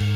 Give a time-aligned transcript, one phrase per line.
[0.00, 0.08] どう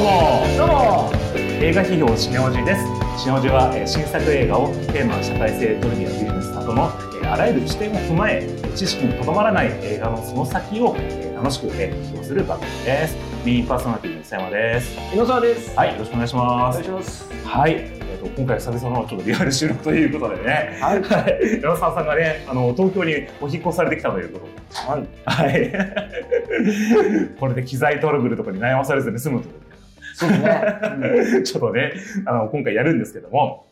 [0.00, 0.46] も。
[0.56, 1.12] どうも。
[1.60, 2.80] 映画批評シネオジです。
[3.18, 6.90] シネオジはえ新作映画をテーマ社会性トリビアビジネスなどの
[7.22, 15.76] えあらゆる視点を踏まえ知識にとどまらない映画のその先をえー楽しくえー批評する番組ですメインパーソナリティの佐山です井野沢です。
[15.76, 17.32] はいよろしくお願いしますお願いします。
[17.46, 21.00] はい、えー、と今回久々のちょっとリアル収録ということでねはい。
[21.00, 25.06] は い山沢さんがねあの東京にお引っ越されてきたということではい。
[25.26, 25.72] はい
[27.38, 29.54] これで機材トラブルとかに悩まされずに済むという
[30.14, 31.42] そうですね。
[31.46, 31.92] ちょっとね、
[32.26, 33.66] あの、今回やるんですけども、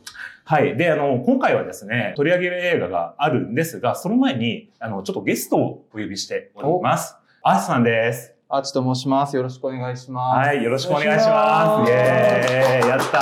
[0.45, 0.77] はい。
[0.77, 7.17] で、あの、今回はですね、取り上げる映画があるんですが、その前に、あの、ちょっとゲストをお呼びしております。
[7.49, 8.35] アースさんです。
[8.49, 9.37] アーチと申します。
[9.37, 10.49] よろしくお願いします。
[10.49, 10.65] はい。
[10.65, 11.89] よろしくお願いします。
[11.89, 13.19] イエーイやった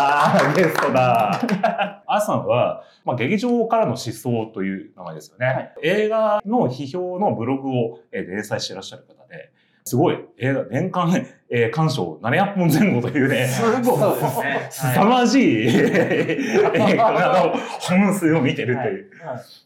[0.50, 1.30] ーゲストだ
[2.08, 5.46] アースさんは、まあ、劇場からの失踪という名前ですよね。
[5.46, 9.50] はい映画の批評のブログを、えー連載していらっしゃる方で、
[9.84, 14.00] すごい映画年間、 えー鑑賞700本前後というね、すごい。
[14.42, 14.66] ね。
[14.70, 17.10] 凄まじい映画
[17.44, 19.10] の本数を見てるという。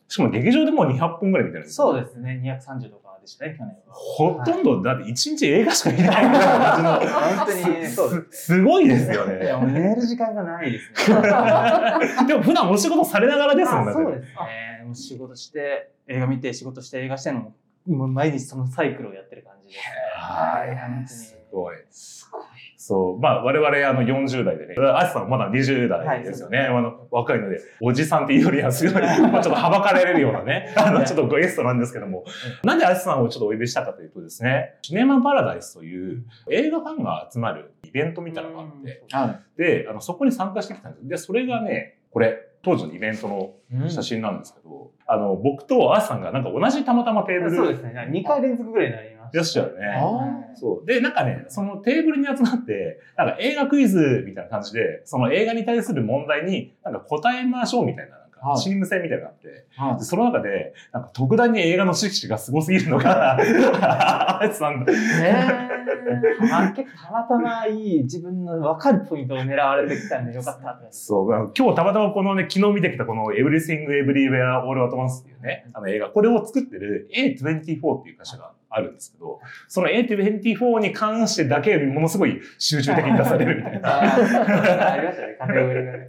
[0.08, 2.40] しかも劇場でも200本ぐらい見てるんですよそうですね。
[2.42, 3.94] 230とかでしたね、去年は。
[3.94, 7.12] ほとんど、だって1日映画しか見ないみたいな感じの。
[7.36, 8.44] 本当にね、そうです。
[8.46, 9.66] すごいですよいや、ね。
[9.66, 11.16] もう寝る時間がないですね。
[12.26, 13.90] でも普段お仕事されながらですもんね。
[13.90, 14.28] あそうですね。
[14.84, 17.54] もう仕事して、映画見て、仕事して、映画してのも、
[17.86, 19.86] もう毎日そのサイクルをやってる感じです。
[20.16, 21.08] はい本当に。
[21.08, 21.76] すごい。
[21.90, 22.42] すごい。
[22.88, 23.20] そう。
[23.20, 26.60] まあ、我々、あの、40代でね、アシさんまだ20代ですよね。
[26.60, 32.24] あの、若いので、おじさんっていうよりは、すごい、 まあ、ちょっとはばかれるようなね、 あの、ちょっとゲストなんですけども、
[32.64, 41.08] なんでアシさんをちょっとお呼びしたかというとですね、シネマパラダイスという映画ファンが集まるイベントみたいなのがあって、はで、あの、そこに参加してきたんです。
[41.08, 43.54] で、それがね、これ、当時のイベントの
[43.86, 43.90] い。
[43.90, 47.92] 写真なんですけど、あの、僕とアシさんがなんか同じたまたまテーブルそうですね。
[48.10, 49.38] 2回連続ぐらいになりました。
[49.38, 49.86] いらっしゃるね。
[49.86, 50.86] はいそう。
[50.86, 63.36] で、なんかね、そのテーブルに集まって、なんか映画クイズみたいな感じで、その映画に対する問題に、なんか答えましょうみたいな、かはいチーム戦みたいなのがあって、その中で、なんか特段に映画の知識がすごすぎるのが、
[64.40, 64.92] あいつさんだ。
[64.92, 64.98] ね
[65.74, 65.78] え。
[66.40, 70.88] まあ、結構たまたまいい自分の分かるポイントを狙われてきたんでよかったって。
[70.90, 84.92] そう、今日たまたまこのね、昨日見てきたこの Everything Everywhere All at Once っていうね、あの映画、これを作ってる A24 っていう会社があるんですけど、その A24 に関してだけものすごい集中的に出されるみたいな。
[84.92, 86.08] ありましたね、カテゴリーがね。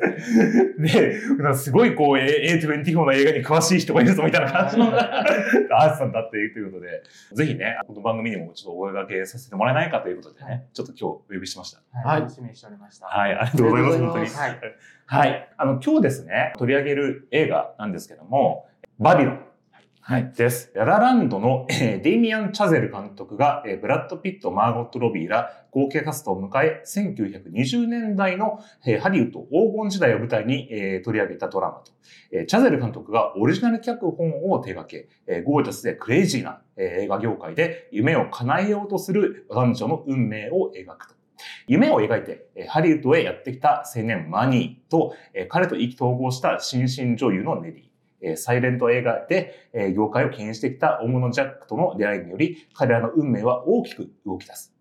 [0.79, 7.03] で、なんかすごいこう A- A24 の映画に詳しい人がいるぞみたいな感じの アースさんだっていうということで、
[7.33, 11.79] ぜひね、この番組にもちょっとお声掛けさせてもらえないかということでね、ちょっと今日お呼びしました。
[12.09, 13.07] はい、楽しみにしておりました。
[13.07, 14.25] はい、ありがとうございます、本当に。
[14.27, 14.59] はい。
[15.05, 15.49] はい。
[15.57, 18.67] あの、今日ですね、取り上げる映画なんですけども、
[18.99, 19.48] バビロン。
[20.09, 20.33] はい。
[20.35, 20.71] です。
[20.73, 31.91] ララランドの、えーデイミアン・チャゼル監督が、えーブラッド・ピット、マーゴット・ロビーら合計キャストを迎え、1920年代の、えーハリウッド黄金時代を舞台に、えー取り上げたドラマと、
[32.31, 41.13] えーチャゼル監督がオリジナル脚本を手掛け、えーゴージャスでクレイジーな、えー映画業界で夢を叶えようとする男女の運命を描くと。
[41.67, 47.88] 夢を描いて、えハリウッドへやってきた青年マニーと、え彼と意気投合した新進女優のネリー。
[48.21, 54.73] えーサイレント映画で、えー業界を牽引してきた大物ジャックとの出会いにより、彼らの運命は大きく動き出す。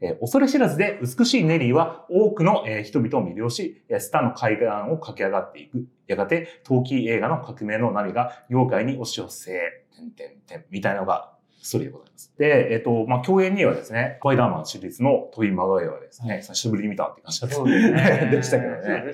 [0.00, 5.86] えー恐れ知らずで美しいネリーは多くの、えー人々を魅了し、えースターの階段を駆け上がっていく。
[6.06, 9.52] やがて、陶器映画の革命の波が業界に押し寄せ、
[9.96, 11.32] てんてんてん、みたいなのが
[11.62, 12.34] ストーリーでございます。
[12.36, 19.04] で、えっ、と、まあ、共演にはですね、スパイダーマンシリーズのトイ・マガイアはですね、久しぶりに見たって感じだったね でしたけどね。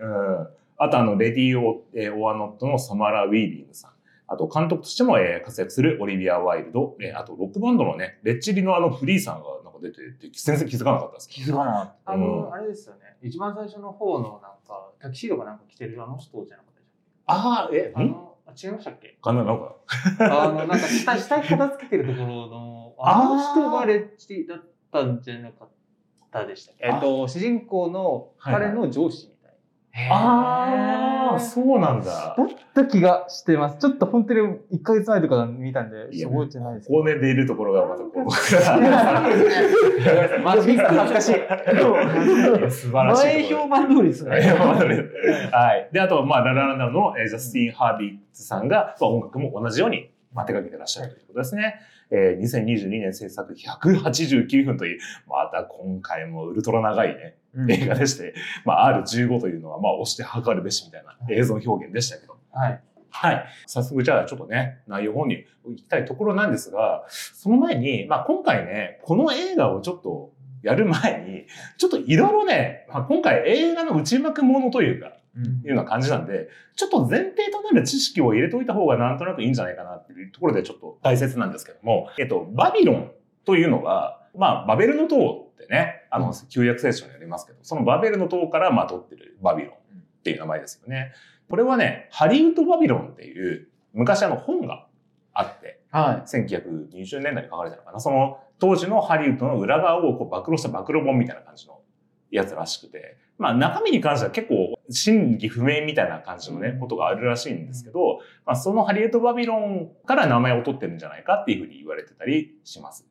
[0.00, 0.48] うん。
[0.84, 3.92] あと、あの、レディー・オえーオア・ノットのサマラ・ウィービングさん。
[4.26, 6.96] あと、監督としても、えー活躍するオリビア・ワイルド。
[7.00, 9.96] えーあと、ロックバンドのね、レッチリのあの、フリーさんがなんか出て
[10.28, 11.28] て、全然気づかなかったです。
[11.28, 12.12] 気づかなかった。
[12.12, 13.00] あうんの、あれですよね。
[13.22, 16.90] 一番最初の方のなんか、タキシードかなんか着てるあの人じゃなかったでし
[17.26, 19.16] ああ、え、あの、あ違いましたっけ？
[19.22, 19.76] かななんか、
[20.20, 25.68] あの、なんか下、下に片付けてるところの、 あの人がレッチだったんじゃなかっ
[26.30, 26.86] たでしたっけ？
[26.86, 29.31] えっと、主人公の彼の上司みたい
[29.94, 32.34] ああ、そうなんだ。
[32.36, 33.78] だった気がしてます。
[33.78, 34.40] ちょっと本当に
[34.72, 38.24] 1ヶ月前とか見たんで、覚えてないですけ高年でいるところがまたこう。
[40.42, 41.34] マジック恥ずかしい。
[42.70, 43.24] 素晴らしい。
[43.24, 44.30] 前評判通りですね。
[44.30, 45.90] はい。
[45.92, 51.80] で、あと、まあ、ララランダのえージャスティン・ハービッツさんが、まあ、音楽も同じように、まあ、手掛けてらっしゃるということですね。
[52.12, 57.36] えー2022年制作189分という、また今回もウルトラ長いね、
[57.68, 62.36] 映画でして、まあ R15 というのは、まあ押して測るべしみたいな映像表現でしたけど。
[62.52, 62.80] はい。
[63.10, 63.46] はい。
[63.66, 70.32] 早速じゃあちょっとね、内容本に行きたいところなんですが、その前に、まあ今回ね、この映画をちょっと
[70.62, 83.10] やる前に、ちょっといろいろね、まあ、今回映画の内幕ものというか、いうような感じなんで、ちょっと前提となる知識を入れておいた方がなんとなくいいんじゃないかなっていうところでちょっと大切なんですけども、えっと、バビロン
[83.44, 91.12] というのは、まあ、バベルの塔ってね、あの、旧約聖書にありますけど、そのバベルの塔からまあ取ってるバビロンっていう名前ですよね。
[91.48, 94.86] これはね、ハリウッドバビロンっていう昔あの本が
[95.34, 98.00] あって、は1920年代に書かれたのかな。
[98.00, 101.80] その当時のハリウッドの裏側をこう暴露した暴露本みたいな感じの
[102.30, 113.06] やつらしくて、まあ中身に関しては結構真偽不明みたいな感じのね、ことがあるらしいんですけど、まあそのハリウッドバビロンから名前を取ってるんじゃないかっていうふうに言われてたりします。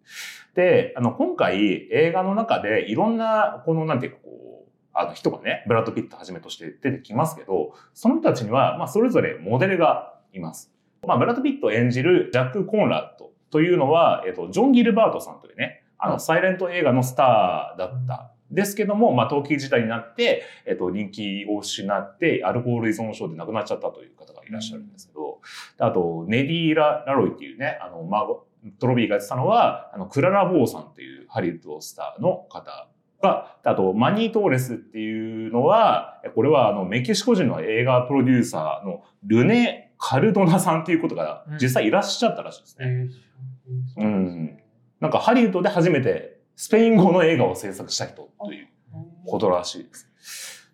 [0.56, 10.72] で、あの今回映画の中でいろんなこのなんていうかこう、あの人がね、ブラッド・ピットはじめとして出てきますけど、その人たちには、まあそれぞれモデルがいます。
[11.08, 18.32] まあ、ブラッド・ピットを演じるジャック・コンラッドというのは、えっと、ジョン・ギルバートさんというね、あの、はいサイレント映画のスターだった。
[18.52, 25.40] ですけども、まあ、陶器時代になって、えっと、人気を失って、アルコール依存症で亡くなっちゃったという方がいらっしゃるんですけど、
[25.78, 28.48] であと、ネディーラ・ラロイっていうね、あの、マーゴ、
[28.80, 32.88] トロビーがやってたのは、あの、クララ・ボーさんっていうハリウッドスターの方
[33.22, 42.86] が、あと、マニー・トーレスっていうのは、これはあの、メキシコ人の映画プロデューサーのルネ・カルドナさんっていうことが実際いらっしゃったらしいですい。
[42.86, 43.10] ね。
[43.98, 44.58] うん
[45.00, 48.68] なんかハリウッドで初めてスペイン語の映画を制作した人という
[49.26, 50.08] ことらしいです。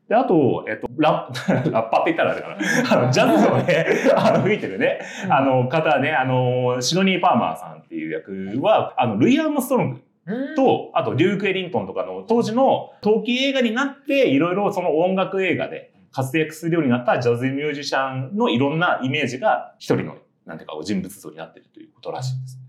[0.07, 3.01] で、あと、えっと、ラッ、 ラッパーって言ったらあれかな。
[3.01, 3.85] あの、ジャズをね、
[4.15, 22.59] あの、吹いてるね、あの方ね、あの、シドニー・パーマーさんっていう役は、あの、ルイ・アームストロングうん、と、あと、デューク・エリントンとかの当時の陶器映画になって、いろいろその音楽映画で活躍するようになったジャズミュージシャンのいろんなイメージが一人の、なんていうか、人物像になっているということらしいです。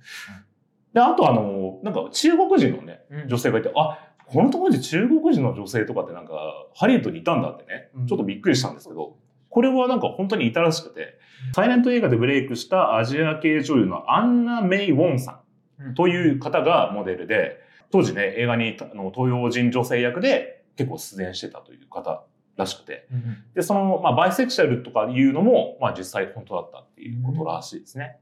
[0.99, 3.29] で、あとあの、なんか中国人のね、うん。
[3.29, 7.91] 女性がいて、あ、この当時中国人の女性とかってなんか、ハリウッドにいたんだってね。
[7.95, 9.17] うん、ちょっとびっくりしたんですけど、
[9.49, 11.19] これはなんか本当にいたらしくて、
[11.55, 15.41] サイレント映画でブレイクしたアジア系女優のアンナ・メイ・ウォンさ
[15.81, 17.61] んという方がモデルで、
[17.93, 22.25] 当時ね、映画にあの東洋人女性役で結構出演してたという方
[22.57, 23.45] らしくて、うん。
[23.55, 28.19] で、その、まあ、バイセクシャルとかいうのも、まあ、実際本当だったっていうことらしいですね。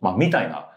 [0.00, 0.68] まあ、みたいな、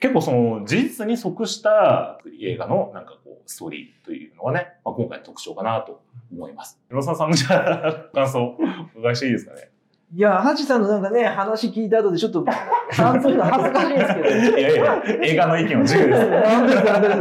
[0.00, 6.00] 結構その、事実に即した映画の、なんかこう、ストーリーというのがね、まあ、今回の特徴かなと
[6.32, 6.78] 思います。
[6.90, 8.56] 野沢さんのじゃあ、感想、
[8.94, 9.70] お伺いしていいですかね？
[10.14, 12.44] いや、ハチさんのなんかね、話聞いた後でちょっと、
[12.90, 14.28] 感想の恥ずかしいんですけど。
[14.28, 16.30] いやいや、映画の意見は自由です。
[16.30, 17.18] なんですなんです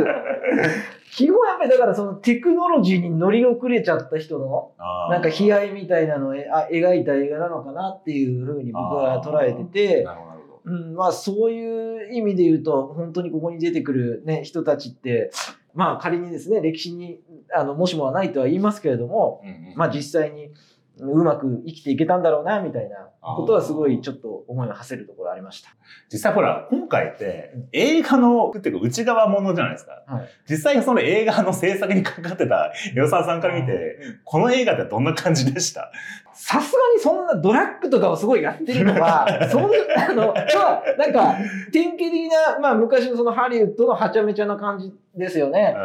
[1.15, 4.73] 基本やっぱりだからそのテクノロジーに乗り遅れちゃった人の、
[5.09, 10.07] なんか悲哀みたいなのをえあ描いた映画なのかなっていうふうに僕は捉えてて。
[10.67, 15.31] うん、まあそういう意味で言うと、本当にここに出てくるね、人たちって、
[15.73, 17.21] まあ仮にですね、歴史に、
[17.55, 19.73] あの、もしもはないとは言いますけれども、うんうん。
[19.77, 20.51] まあ実際に
[20.99, 25.69] うまく生きていけたんだろうな、みたいなことはすごいちょっと思いを馳せるところありました。
[26.11, 30.03] 実際ほら、今回って映画の、っていうか内側ものじゃないですか。
[30.05, 35.91] はい実際その映画の制作にかかってた与沢さんから見て、この映画ってどんな感じでした？
[36.33, 39.77] さすがにそんなドラッグとかをすごいやってるのは、 そんな、
[40.09, 41.35] あの、まあ、なんか、
[41.73, 45.75] 典型的な、まあ昔のそのハリウッドのはちゃめちゃな感じですよね。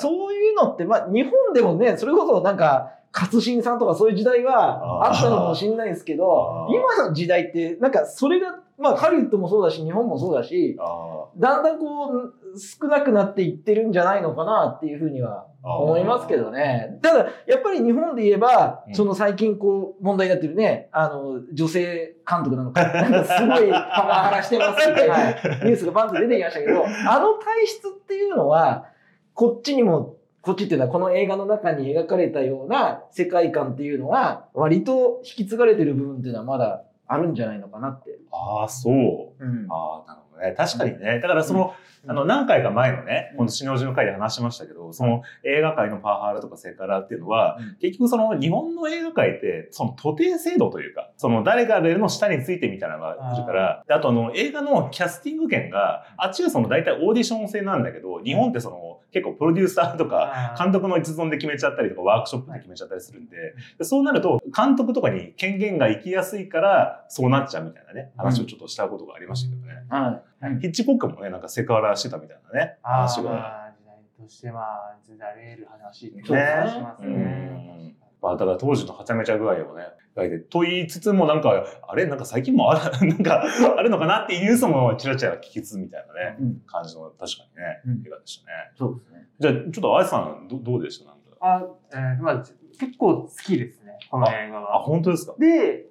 [0.00, 16.98] そういうのって、まあ日本でもね、それこそなんか、勝新さんとかそういう時代はあったのかもしれないですけど今の時代って、なんかそれが、まあハリウッドもそうだし、日本もそうだし、あだんだんこう、少なくなっていってるんじゃないのかなっていうふうには思いますけどね。
[17.02, 18.94] ただ、やっぱり日本で言えば、うん。
[18.94, 22.82] その最近こう、問題になってるね、あの、女性監督なのか。
[23.24, 25.16] すごいパワハラしてますみたいな
[25.64, 28.86] ニュースがバンと出てきましたけど、あの体質っていうのは、
[29.34, 38.18] こっちにも、こっちっていうのはこの映画の中に描かれたような世界観っていうのは、割と引き継がれてる部分っていうのはまだあるんじゃないのかなって。
[38.32, 39.44] あー、そう。
[39.44, 40.54] うんああ、なるほどね。
[40.56, 41.20] 確かにね。
[41.20, 47.76] だからその、うんあの、何回か前のね、この死の字の回で話しましたけど、その映画界のパワハラとかセクハラっていうのは、うん。
[47.76, 63.36] 結局その日本の映画界って、その徒弟制度というか、その誰かの下についてみたいなのがいるから、であとあの映画のキャスティング権が、あっちはその大体オーディション制なんだけど、日本ってその結構プロデューサーとか、監督の一存で決めちゃったりとか、ワークショップで決めちゃったりするんで、
[63.78, 69.84] でそうなると、監督とかに権限が行きやすいから、そうなっちゃうみたいなね、話をちょっとしたことがありましたけどね。
[69.88, 70.29] はい。
[70.60, 73.72] ヒッチコックもね、なんかセクハラしてたみたいなね、あ話が。
[73.78, 77.94] 時代として、まあ、ずれる話ってそうですねしますうんね。
[78.22, 79.84] まあ、だから当時のはちゃめちゃ具合をね、
[80.16, 83.42] 書いて、と言いつつもなんか、あれなんか最近もある、 なんか、
[83.78, 88.52] あるのかなっていうニュースもちらちら聞きつつみたいなね、うん感じの、確かにね、うん映画でしたね。
[88.76, 89.28] そうですね。
[89.38, 91.06] じゃあ、ちょっとあやさん、どどうでした？
[91.06, 91.22] なんか。
[91.40, 92.36] あ、えーまあ、
[92.78, 94.78] 結構好きですね、この映画あ、は。
[94.80, 95.34] 本当ですか？
[95.38, 95.86] で、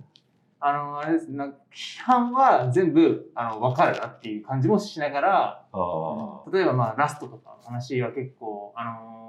[0.61, 9.19] あの、あれですね、批判は全部、あの、わかるなっていう感じもしながら、あ例えばまあ、ラストとかの話は結構、あのー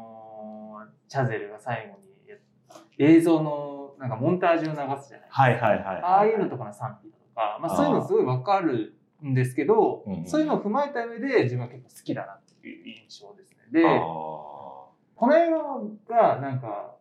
[1.10, 2.10] チャゼルが最後に
[2.98, 5.42] 映像のなんかモンタージュを流すじゃないあ。
[5.42, 6.02] はいはいはい。
[6.02, 8.94] ああいうのとかの賛否だとか、まあ、そういうのすごいわかる
[9.24, 13.82] んですけど、そういうのを踏まえた上で自分は結構好きだなっていう印象ですね。
[13.82, 16.94] で、あこの映画がなんか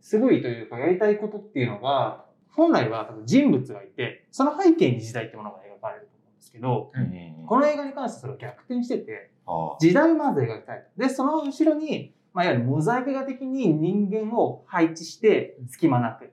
[0.00, 2.24] すごいというかやりたいことっていうのが
[2.56, 7.12] 本来は人物がいてその背景に時代ってものが描かれると思うんですけどーうん。
[7.40, 10.74] うんこの映画に関してそれを逆転しててあ時代をまず描きた。
[10.74, 16.32] いでその後ろに、まあ、いわゆるモザイク画的に人間を配置して隙間なく。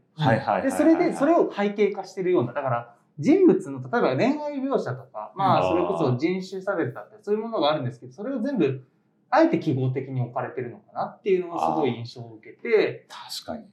[0.64, 8.84] でそれでそれを背景化してるようなだから人物の例えば恋愛描写とかまあそれこそ人種差別だったりそういうものがあるんですけどそれを全部
[9.30, 13.08] あえて記号的に置かれてるのかなっていうのがすごい印象を受けて。
[13.10, 13.66] 確かに。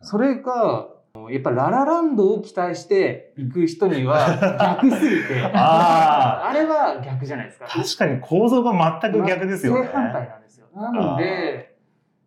[0.00, 0.88] それが
[1.30, 7.66] やっぱララランドを期待して行く人には逆すぎて ああれは逆じゃないですか。
[7.66, 9.86] 確かに構造が全く逆ですよね。
[9.86, 10.66] 正反対なんですよ。
[10.74, 11.76] なので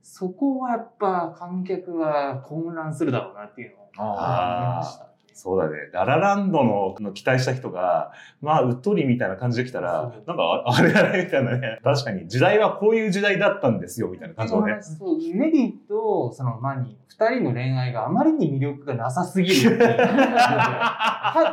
[0.02, 5.09] そこはやっぱ観客は混乱するだろうなっていうのを思いました。
[5.34, 5.90] そうだね。
[5.94, 11.80] ララランドのの期待した人が、まあ、うっとりみたいな感じで来たらなんか、ああれあれみたいなね。
[11.84, 14.78] 確かに、時代はこういう時代だったんですよ、みたいな感じのね。
[14.82, 19.78] そうネディとそのマニー二人の恋愛があまりに魅力がなさすぎる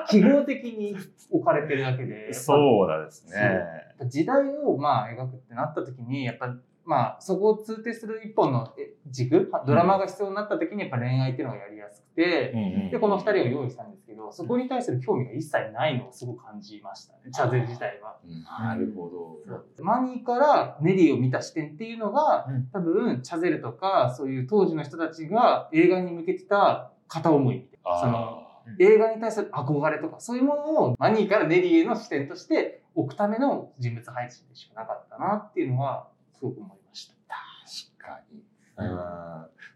[0.09, 0.97] 記号 的に
[1.31, 3.63] 置かれてるだけでそうだですね。
[4.09, 6.55] 時代をまあ描くってなった時にやっぱ
[6.87, 12.55] まあそこを通底する一本のえ軸ドラマが必要になった時にやっぱ恋愛っていうのがやりやすくて、
[12.91, 18.17] でこの二人を用意したんですけどそこに対する興味が一切ないのをすごく感じましたねチャゼル自体は。
[18.25, 19.85] うんなるほど。
[19.85, 22.67] マニーからネリーを見た視点っていうのが、うん。
[22.73, 28.43] 多分チャゼルとかそういう当時の人たちが映画に向けてた片思いその
[28.79, 37.15] 映画に対する憧れとかそういうものをマニーからネリーへの視点として置くための人物配置でしかなかったなっていうのはすごく思いました。
[37.99, 38.43] 確かに。
[38.79, 38.97] うん。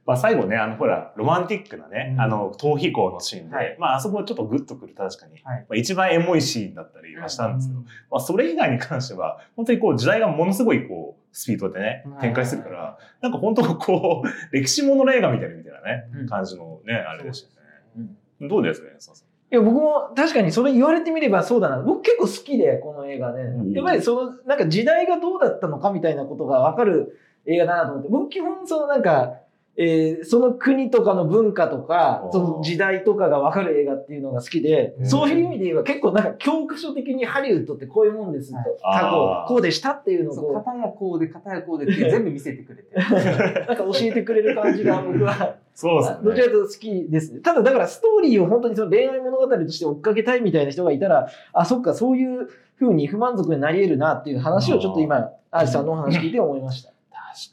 [0.07, 2.21] まあ、最後ね、あの、ほら、ロマンティックなね、うん。
[2.21, 3.77] あの、逃避行のシーンで、はい。
[3.79, 5.41] まあ、あそこちょっとグッとくる、確かに。
[5.45, 5.61] はい。
[5.61, 16.27] まあ、一番エモいシーンだったりはしたんですけど、うんまあ、それ以外に関しては、本当にこう、時代がものすごいこう、スピードでね、展開するから、なんか本当こう、 歴史ものの映画みたいなみたいなね、うん。
[16.27, 17.61] 感じのね、あれでしたそ
[17.97, 18.49] うね。
[18.49, 21.83] どうですかね、そうそういや、僕も確かにそれ言われてみればそうだな。
[21.83, 23.43] 僕結構好きで、この映画ね。
[23.43, 29.40] うんやっぱりその、なんか時代がどうだったのかみたいなことがわかる映画だなと思って、僕基本そのなんか、
[29.77, 42.89] えーその国とかの文化とかその時代とかがわかる映画っていうのが好きでう、んそういう意味で言えば結構なんか教科書的にハリウッドってこういうもんですと、はい過去こうでしたっていうのをそうこ片やこうで片やこうでって全部見せてくれて。
[42.95, 42.99] う、
[43.67, 46.19] なんか教えてくれる感じが僕はそうですね。
[46.23, 47.41] どちらかというと好きですね。
[47.41, 52.49] ただだからストーリーを本当にその恋愛物語として追っかけたいみたいな人がいたら、あ、そっか、そういう
[52.79, 56.90] 風に不満足になり得るなっていう話をちょっと今、アーチさんのお話聞いて思いました。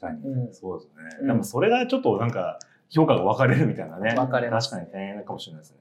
[0.00, 0.22] かに。
[0.22, 0.92] うんそうですね。
[1.20, 2.58] うんでもそれがちょっとなんか、
[2.90, 4.14] 評価が分かれるみたいなね。
[4.16, 5.78] 分かれ確かに大変かもしれないですね。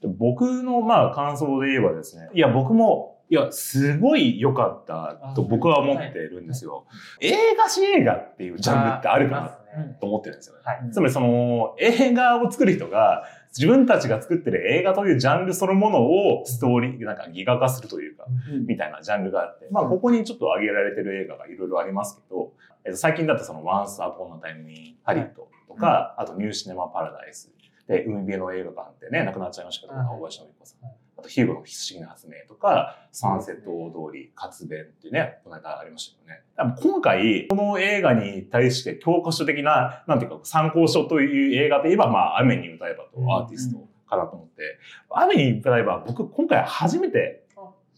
[0.00, 6.86] で僕のまあ感想で言えばですね、いや僕も、いや、すごい良かったと僕は思ってるんですよ。
[7.20, 10.62] 映画史映画っていうジャンルってあるかなと思ってるんですよね。
[10.64, 10.80] はい。
[10.84, 13.24] うんつまりその映画を作る人が
[13.56, 18.24] 自分たちが作ってる映画というジャンルそのものをストーリー、なんかギガ化するというか、
[18.66, 22.52] みたいなジャンルがあって、まあ、ここにちょっと挙げられてる映画がいろいろありますけど、
[22.84, 25.34] えっと、最近だとその、Once Upon a Time in Hollywood
[25.68, 27.52] とか、あと、ニューシネマ・パラダイス。
[27.86, 30.06] で、海辺の映画館ってね、亡くなっちゃいましたけど、はい。
[30.06, 30.84] 大林信子さん。
[30.84, 30.96] はい。
[31.18, 36.44] あと、ヒューゴの不思議な発明とか、サンセット大通り、活弁っていうね、この間ありましたよね。
[36.80, 44.78] 今回、この映画に対して教科書的な、なんていうか、参考書という映画といえば、まあ、雨に歌えばとアーティストかなと思って、
[45.10, 47.44] 雨に歌えば僕今回初めて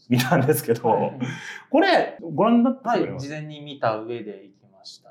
[0.08, 1.18] 見たんですけど、はい。
[1.68, 3.18] これ、ご覧になってはい。
[3.18, 4.44] 事前に見た上で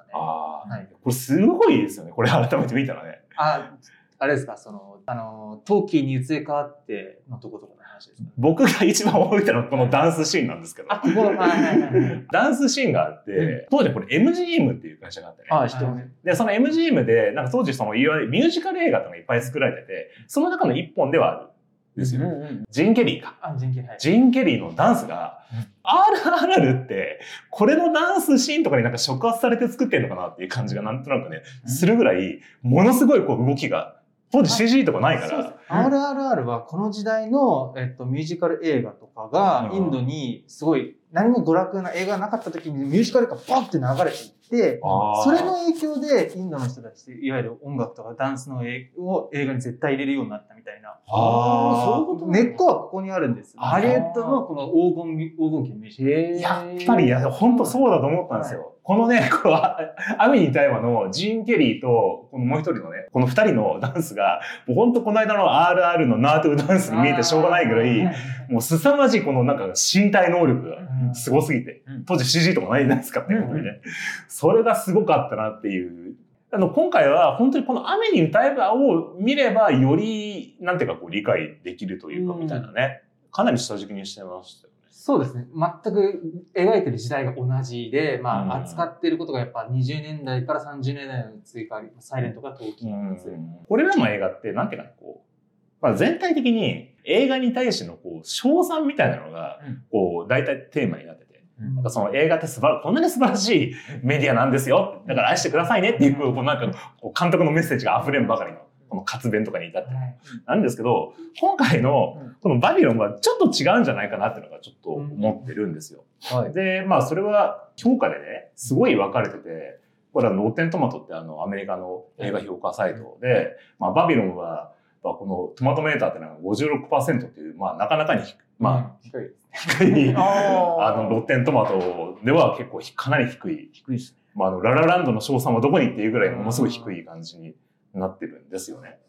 [0.10, 0.14] ね。
[0.16, 2.12] ああ、はいこれすごいですよね。
[2.12, 3.22] これ改めて見たらね。
[3.38, 3.72] あ、
[4.20, 8.30] あれですか、その、あの、陶器に移り変わってのとことかの話ですか？
[8.38, 12.26] 僕が一番覚えてるのはこのダンスシーンなんですけどあ、、ここ、はいはいはいはい。
[12.32, 15.48] ダンスシーンがあって、当時これ MGM っていう会社があってね。
[15.52, 16.06] あ、知ってます。
[16.24, 21.48] で、その MGM で、なんか当時そのいわゆるミュージカル映画とかがいっぱい作られてて、その中の一本ではある
[21.96, 22.22] ですよ。
[22.22, 23.36] うんうんジン・ケリーか。
[23.42, 23.98] あ、人気はい。
[24.00, 25.40] ジン・ケリーのダンスが、
[25.84, 27.20] RRR って、
[27.50, 33.99] これのダンスシーンとかになんか触発されて作ってんのかなっていう感じがなんとなくね、するぐらい、ものすごいこう動きが、
[34.32, 35.56] 当時 CG とかないから、そうです。
[35.70, 39.78] RRR はこの時代の、えっと、ミュージカル映画とかがうん。
[39.78, 44.80] インドにすごい何も娯楽な映画がなかった時にミュージカルがポンって流れていって、
[45.24, 51.00] それの影響でインドの人たちいわゆる音楽とかダンスの映を映画に絶対入れるようになったみたいな。
[51.08, 53.56] そういうこと根っこはここにあるんです。
[53.58, 56.44] ハリウッドのこの黄金ミ黄金期のミュージ。
[56.44, 56.76] カル。
[56.76, 58.76] やっぱり、いや、本当そうだと思ったんですよ。
[58.90, 59.78] このね、こう、あ
[60.18, 68.12] アミニ・タイマのジーン・ケリーと、このもう一人のね、この二人のダンスが、もう本当この間の RR のナートゥダンスに見えてしょうがないぐらい、
[68.50, 73.80] もう凄まじいこのなんか身体能力がうんすぎてうん、当時 CG とかないじゃないですかね、うんこれね。
[74.28, 76.16] それがすごかったなっていう。
[76.52, 83.04] あの、今回は本当にこの雨に歌えばを見れば、より、なんていうかこう理解できるというか、うんみたいなね。
[83.32, 84.69] かなり下敷きにしてました。
[85.02, 85.48] そうですね。
[85.56, 86.22] 全く
[86.54, 93.36] 描いてる時代が同じで、まあ、うん扱ってることがやっぱ20年代から30年代の追加あり、サイレントが陶器なんですよ。
[93.70, 105.02] これらの映画って、なんていうかな、こう、まあ、全体的に映画に対してのこう、賞賛みたいなのがうん、こう、大体テーマになってて、うんなんかその映画って素晴らこんなに素晴らしいメディアなんですよ。
[105.08, 110.18] だから愛してくださいねっていう、こう、なんか、監督のメッセージが溢れんばかりの、この活弁とかに至ってはい。
[110.46, 112.36] なんですけど、今回のうん。
[112.42, 116.04] このバビロンはちょっと違うんじゃないかなっていうのがちょっと思ってるんですよ。
[116.24, 116.54] はい。
[116.54, 119.80] で、まあそれは評価でね、すごい分かれてて、
[120.14, 124.72] これはローテントマトってあのアメリカの映画評価サイトで、まあバビロンは、
[125.04, 128.24] まあ、このトマトメーターってのが56%っていう、まあなかなかに
[128.58, 129.32] ま低い。
[129.80, 133.70] 低い、ああのローテントマトでは結構かなり低い。
[133.72, 134.20] 低いですね。
[134.36, 137.54] まああのララランドの賞賛はどこにっていうぐらいものすごい低い感じに
[137.94, 139.00] なってるんですよね。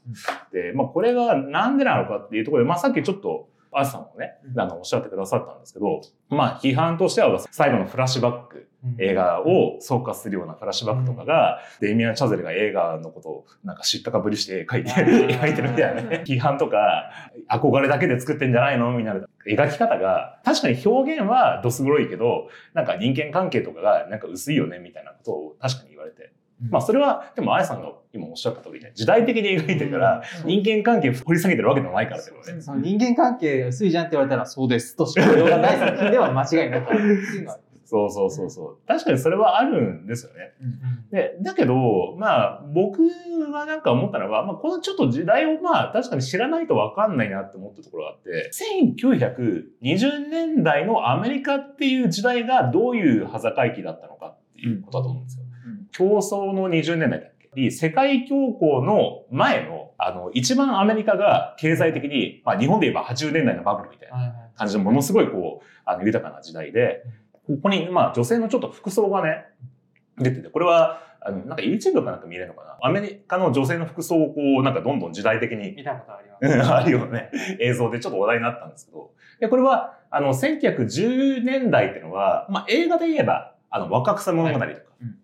[0.52, 4.00] で、まあこれがなんでなのかっていうところで、まあさっきちょっとアスさん。
[4.00, 8.66] もね、あのおっしゃってくださったんですけど、まあ批判としては最後のフラッシュバック、
[8.98, 16.24] 映画を総括するようなフラッシュバックとかが、デイミアン・チャゼルが映画のことをなんか知ったかぶりして描いて、描いてるみたいなね。
[16.26, 17.12] 批判とか、
[17.48, 18.90] 憧れだけで作ってんじゃないの？
[18.92, 19.20] みたいな。
[19.46, 24.80] 描き方が、確かに表現はどす黒いけど、なんか人間関係とかがなんか薄いよね？
[24.80, 26.32] みたいなことを確かに言われて。
[26.68, 32.60] まあそれは、でもあやさんが今おっしゃった通りね、時代的に描いてるから、人間関係掘り下げてるわけでもないからってことね。
[32.60, 37.48] その人間関係薄いじゃんって言われたら、そうですとしか言いようがない作品では間違いなくあるっていう
[37.90, 38.78] そうそうそうそう。
[38.86, 40.52] 確かにそれはあるんですよね。
[41.10, 43.02] で、だけど、まあ、僕
[43.52, 48.52] はなんか思ったのは、まあ、このちょっと時代をまあ、確かに知らないとわかんないなって思ったところがあって、
[49.82, 55.39] 1920年代のアメリカっていう時代がどういう端境期だったのかっていうことだと思うんですよ。
[55.92, 57.70] 競争の20年代だっけ？
[57.70, 67.02] 世界恐慌の前の、あの、一番アメリカが経済的に、まあ、日本で言えば80年代のバブルみたいな感じのものすごいこう、あの、豊かな時代で、
[67.46, 69.46] ここに、まあ、女性のちょっと服装がね、
[70.18, 72.78] 出てて、これは、あの、なんか YouTube かなんか見れるのかな？
[72.82, 76.70] アメリカの女性の服装をこう、なんかどんどん時代的に見たことありまうんす。
[76.72, 84.72] あるよね、映像でちょっと話題になったんですけど、でこれは、あの、1910年代っていうのは、まあ、映画で言えば、あの、若草物語とかっ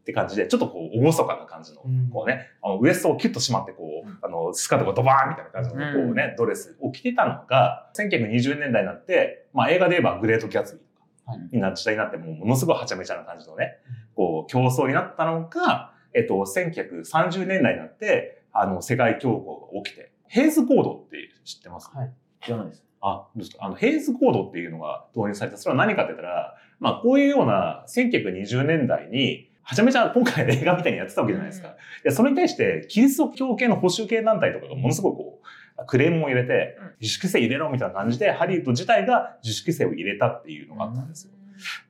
[0.05, 2.09] て感じで、ちょっとこう、厳かな感じの、うん。
[2.11, 10.83] こうね、あのウエストをキュッと締まって、こう、あの、スカートがドバーンみたいな感じの、こうね、ドレスを着てたのが、1920年代になって、まあ、映画で言えばグレート・ギャツビー
[11.25, 11.49] とかはい。
[11.53, 13.79] にな時代になって、もうものすごいはちゃめちゃな感じのね、
[14.15, 22.13] こう、競争になったのが、えっと、1930年代になって、あの、世界恐慌が起きて、ヘイズコードって知ってますはい。
[22.43, 22.85] 知らないです。
[23.03, 23.65] あ、どうですか？
[23.67, 25.57] あの、ヘイズコードっていうのが導入された。
[25.59, 31.75] それは何かって言ったら、まあ、こういうような1920年代に、はちゃめちゃ今回の映画みたいにやってたわけじゃないですか。
[32.05, 41.33] で、それに対して、キリスト教系の保守系団体とかがものすごいこう、クレームを入れて、自主規制入れろみたいな感じで、ハリウッド自体が自主規制を入れたっていうのがあったんですよ。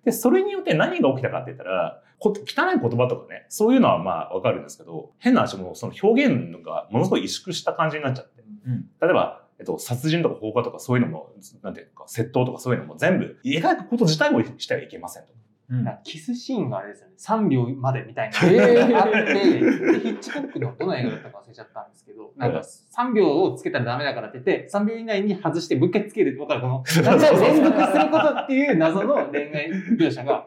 [0.05, 8.43] で、それによって何が起きたかって言ったら、こ汚い言葉とかね、そういうのはまあわかるんですけど、変な話もその表現がものすごい萎縮した感じになっちゃって。
[8.67, 15.29] うん例えば、えっと、殺人とか放火とかそういうのも、なんていうか、窃盗とかそういうのも全部、描くこと自体もしてはいけませんと。
[15.69, 17.15] うんなんかキスシーンがあれですよね。
[17.19, 18.39] 3秒までみたいな。
[18.49, 22.63] へーあって、でヒッチコックのどの映画だったか忘れちゃったんですけど、なんか
[22.97, 26.41] 3秒をつけたらダメだからって言って、3秒以内に外してもう一回つける。
[26.41, 30.45] わかるこの、何回も連続することっていう謎の恋愛描写が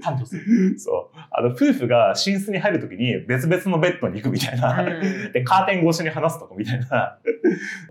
[0.00, 0.78] 誕生する。
[0.78, 1.18] そう。
[1.30, 4.84] あの、夫婦が寝室に入るときに別々のベッドに行くみたいな。
[5.32, 6.86] で、カーテン越しに話すとかみたいな。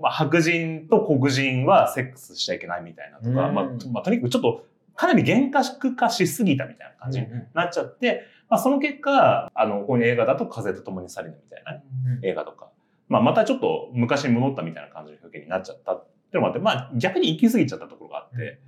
[0.01, 3.61] まあ、白人と黒人はセックスしちゃいけないみたいなとか、うんまあ、ま
[4.01, 4.65] あ、とにかくちょっと、
[4.99, 11.81] かなり厳格化しすぎたみたいな感じになっちゃって、まあ、その結果、あの、こういう映画だと風と共に去りぬみたいな
[12.27, 12.69] 映画とか、
[13.07, 18.59] まあ、またちょっと昔に戻ったみたいな感じの表現になっちゃったっってのもあって、まあ逆に行き過ぎちゃったところがあって、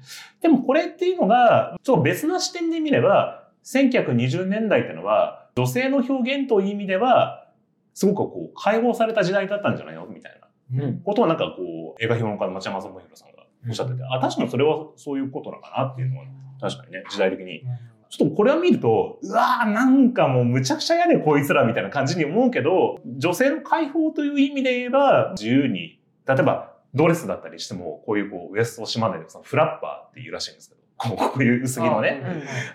[0.42, 7.48] でもこれっていうのが、ちょっと別な視点で見れば、1920年代っていうのは、女性の表現という意味では、
[7.94, 10.42] すごくこう、解放された時代だったんじゃないのみたい
[10.74, 11.02] なうん。
[11.02, 16.26] ことをなんかこう、映画評論家の町山智弘さんがおっしゃってて、あ、確かにそれはそういうことなのかなっていうのは、
[16.60, 17.64] 確かにね、時代的に。
[18.10, 30.82] ちょっとこれを見ると、うわーなんかもうむちゃくちゃやでこいつらみたいな感じに思うけど、女性の解放という意味で言えば、自由に、例えばドレスだったりしても、こういうこうウエストを締まないで、そのフラッパーっていうらしいんですけど、
[31.16, 32.22] こういう薄着のね、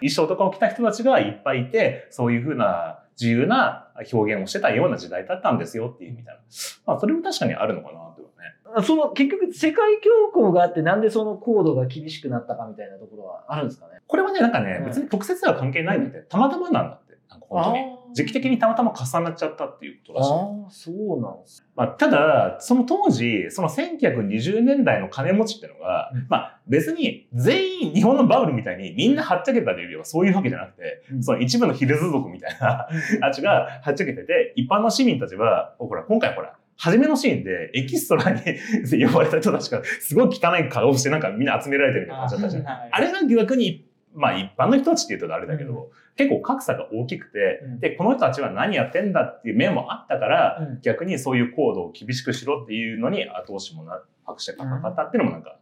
[0.00, 6.40] 衣装とかを着た人たちがいっぱいいて、そういうふうな自由な表現をしてたような時代だったんですよっていうみたいな。
[6.86, 8.05] まあそれも確かにあるのかな
[8.46, 8.82] ね。
[8.84, 9.96] その結局世界
[10.32, 14.00] 恐慌があってなんでその高度が厳しくなったかみたいなところはあるんですかね？
[14.06, 17.06] これはね、なんかねう、ん別に特設では関係ないんだって、たまたまなんだって。
[17.28, 17.96] なんか本当に。
[18.14, 20.32] 時期的にたまたま重なっちゃったっていうことらしい。
[20.32, 21.66] ああ、そうなんです。
[21.74, 32.88] まあ、ただ、その当時、その1920年代の金持ちっていうのが、うんまあ別に全員日本のバブルみたいにみんなはっちゃけたというよりはそういうわけじゃなくて、うんその一部のヒルズ族みたいな
[33.22, 38.40] あっちがはっちゃけてて、一般の市民たちは、ほら、今回ほら、初めのシーンでエキストラに
[39.06, 42.68] 呼ばれた人たちがすごい汚い顔をしてなんかみんな集められてるみたいな感じだったじゃん。
[42.68, 47.80] ああれが逆に、まあ一般の人たちって言うとあれだけど、結構格差が大きくて、うん。
[47.80, 50.80] で、この人たちは何やってんだっていう面もあったから、うん。
[50.80, 55.58] 逆にそういう行動を厳しくしろっていうのに後押しもな、拍手がかかったっていうのもなんか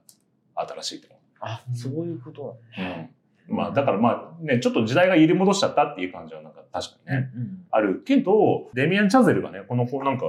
[0.55, 2.57] 新しいとあ、そういうこと思う。
[3.49, 3.57] うん。
[3.57, 7.67] まあだからまあね、ちょっと時代が揺り戻しちゃったっていう感じはなんか確かにね、うん。
[7.71, 10.27] あるけど、デミアン・チャゼルがね、このこうなんか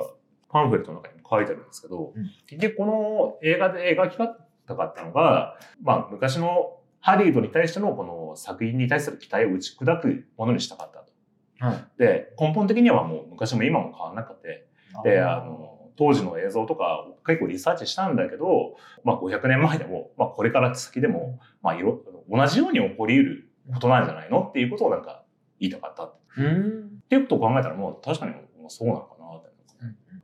[0.55, 4.27] パンフレットの中にも書いてあるんですけど、うん結局この映画で描きた
[4.73, 11.11] かったのが、まあ昔のハリウッドに対してのこの作品に対する期待を打ち砕くものにしたかったと。
[11.59, 14.67] はいで、根本的にはもう昔も今も変わらなくて、
[15.03, 25.25] で、あの、当時の映像とか結構リサーチしたんだけど、まあ500年前でも、まあこれから先でも、まあいろ同じように起こり得ることなんじゃないのっていうことをなんか
[25.59, 27.01] 言いたかったっうん。
[27.09, 28.33] ていうことを考えたらもう確かに
[28.69, 29.14] そうなのか。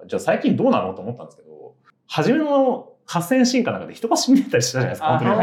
[0.08, 1.76] じゃあ最近どうなのと思ったんですけど、
[2.08, 5.32] 初めの合戦シーンかなんかで人が死んでたりしたじゃないですか、本当に。
[5.32, 5.38] あ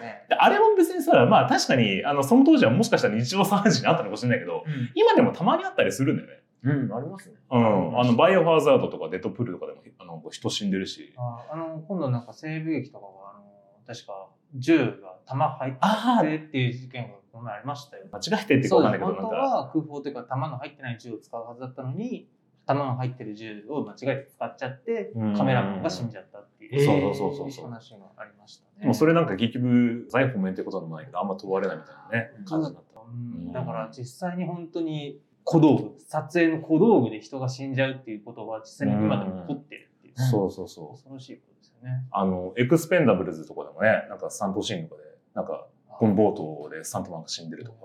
[0.00, 0.24] ね。
[0.28, 6.40] であれも別にさ、まあ確かに、あの、その当時はもしかしたら日常茶飯事にあったのかもしれないけど、今でもたまにあったりするんだよね。
[6.64, 7.34] うん、ありますね。
[7.50, 8.00] うん。
[8.00, 11.12] あの、バイオハザードとかデッドプールとかでも、あの、人死んでるし。
[11.18, 13.44] ああの、今度なんか西部劇とかが、あの、
[13.86, 18.06] 確か銃が弾入っあてっていう事件がこの前ありましたよ。
[18.10, 22.28] 間違えてっていうかそうわかんないけど、です本当なんか、は空砲というか弾の入ってない銃を使うはずだったのに、
[22.66, 26.84] 弾の入ってる銃を間違えて使っちゃってうん、カメラマンが死んじゃったっていう。
[26.84, 28.86] そうそうそうそう話がありましたね。
[28.86, 33.00] もうそれなんか結局、財宝面ってことでもないけど、あんま問われないみたいなね、感じになった。
[33.00, 40.14] うんだから実際に本当に小道具、撮影の小道具で人が死んじゃうっていうことは実際に今でも起こってるっていう。
[40.16, 40.90] そうそうそう。
[40.92, 42.04] 恐ろしいことですよね。
[42.10, 47.76] あの、エクスペンダブルズとかでもね、なんかスタントシーンとかで、なんか、このボートでスタントマンが死んでるとか、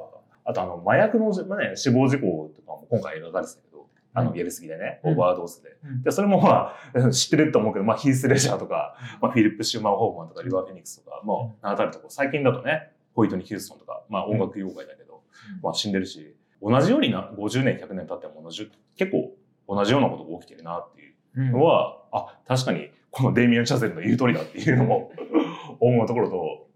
[0.46, 3.69] あとあの、麻薬の、まあね、死亡事故とかも今回描かれてたけど、
[4.14, 5.12] あの、やりすぎでね、うん。
[5.12, 5.78] オーバードーズで。
[5.84, 6.04] うん。
[6.04, 15.22] で、それもまあ、 知ってると思うけど、まあ、ヒース・レジャーとか、まあ、フィリップ・シューマン・ホーフマンとか、リバー・フェニックスとか、まあ、名だたるとこ、最近だとね、ホイトニー・ヒューストンとか、まあ、音楽業界だけど、
[15.62, 19.32] まあ、死んでるし、同じようにな、50年、100年経っても同じ、結構
[19.68, 21.52] 同じようなことが起きてるなっていううん。
[21.52, 25.12] のは、あ、確かにこのデイミアン・チャゼルの言う通りだっていうのも
[25.80, 26.68] 思うところと、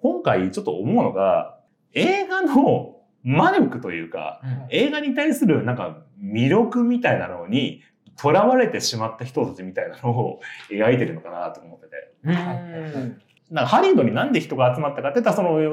[0.00, 1.58] 今回ちょっと思うのが、
[1.94, 7.82] 映画の魔力というか、映画に対するなんか魅力みたいなのに、
[8.20, 12.14] 囚われてしまった人たちみたいなのを描いてるのかなと思ってて。
[12.24, 13.22] うん。
[13.50, 15.66] なんかハリウッドになんで人が集まったかって言ったら、その、え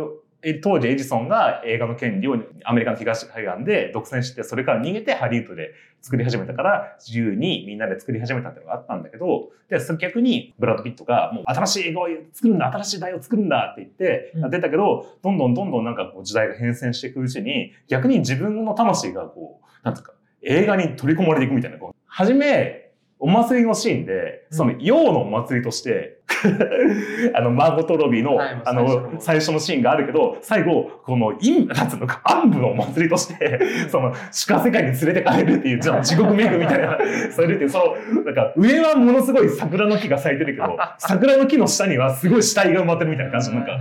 [0.64, 14.42] 当時エジソンが映画の権利をアメリカの東海岸で独占して、それから逃げてハリウッドで作り始めたから、自由にみんなで作り始めたっていうのがあったんだけど、で、それ逆にブラッド・ピットが、もう新しい映画を作るんだ、新しい題を作るんだって言って、うん。
[14.42, 26.19] やってたけど、どんどんどんどんなんかこう時代が変遷していくうちに、逆に自分の魂がこう、なんていうか、映画に取り込まれていくみたいな、こう、初め、お祭りのシーンで、その、洋のお祭りとして、
[27.34, 28.80] あの、マーゴト・ロビーの、はいあの。
[28.84, 36.98] の、最初のシーンがあるけど、最後、この、陰、なんつうのか、暗部のお祭りとして、その、地下世界に連れてかれるっていう、じゃあ地獄めぐみたいな、
[37.32, 43.80] されるってその、なんか、上はものすごい桜の木が咲いてるけど、 桜の木の下にはすごい死体が埋まってるみたいな感じの、なんか、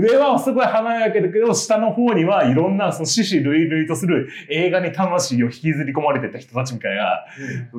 [0.00, 7.24] 上はすごい華やかだけど、下の方にはいろんな、その、死死類類とする映画に魂を引きずり込まれてた人たちみたいな、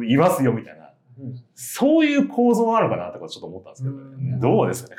[0.08, 0.85] いますよ、みたいな。
[1.20, 4.40] うんそういう構造なのかなとかちょっと思ったんですけど、うん。
[4.40, 4.98] どうですかね。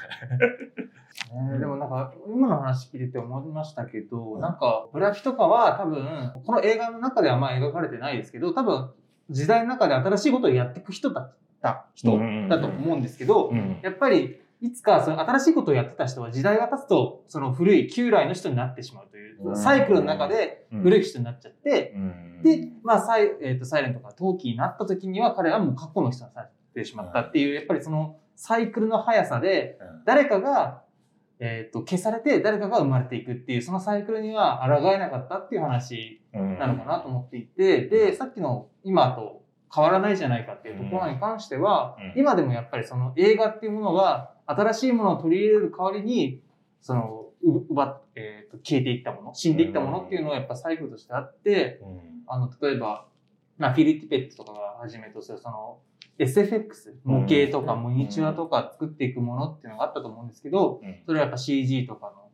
[1.52, 1.58] ね。
[1.58, 8.90] でもなんか、今の話聞いてて思いましたけど、なんか、ブラピとかは多分、この映画の中ではまあ描かれてないですけど、多分、
[9.30, 13.80] 時代の中で新しいことをやっていく人たちた人だと思うんですけど、うん。
[13.82, 19.56] やっぱりいつかその新しいことをやってた人は時代が経つとその古い旧来の人になってしまうといううん。
[19.56, 22.42] サイクルの中で古い人になっちゃって、うん。
[22.42, 30.82] で、まあサイ,、えー、とサイレントが陶器になった時には彼はもう過去の人になってしまったっていう、やっぱりそのサイクルの速さで誰かが、
[31.38, 39.42] えー、と消されて誰かが生まれていくっていうそのサイクルには抗えなかったっていう話うんなのかなと思っていて、で、さっきの今と
[39.74, 42.20] 変わらないじゃないかっていうところに関しては、うん。
[42.20, 46.40] 今でもやっぱりその映画っていうものが新しいものを取り入れる代わりに、
[46.80, 52.00] その、う奪っ、えーと消えていったもの、死んでいったものっていうのはやっぱサイクルとしてあって、うん。
[52.26, 53.06] あの、例えば、
[53.58, 55.78] まあ、フィリティペットとかがはじめとする、その、
[56.18, 57.82] SFX、模型とかうん。
[57.82, 61.02] モニチュアとか作っていくものっていうのがあったと思うんですけど、うん。
[61.04, 62.30] それはやっぱ CG とかの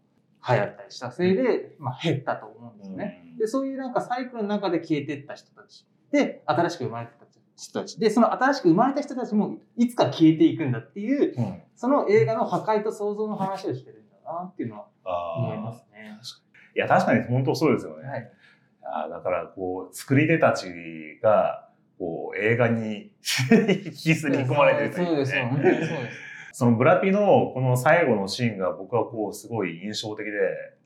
[0.48, 3.34] 流行ったりしたせいで、まあ、減ったと思うんですね。
[3.38, 5.86] で、そういうなんかサイクルの中で消えていった人たち。
[6.10, 7.21] で、新しく生まれてた
[7.56, 7.98] 人たち。
[7.98, 16.16] で、その新しく生まれた人たちもいつか消えていくんだっていう、うんその映画の破壊と創造の話をしてるんだなっていうのは思いまあすね。
[16.22, 18.08] ーいや、確かに本当そうですよね。
[18.08, 18.30] はい。
[18.84, 20.68] あーだから、こう、作り手たち
[21.20, 23.10] が、こう、映画に
[23.84, 26.32] 引きずり込まれてるというかねそうです、本当にそうです。
[26.52, 30.32] そのブラピのこの最後のシーンが僕はこう、すごい印象的で、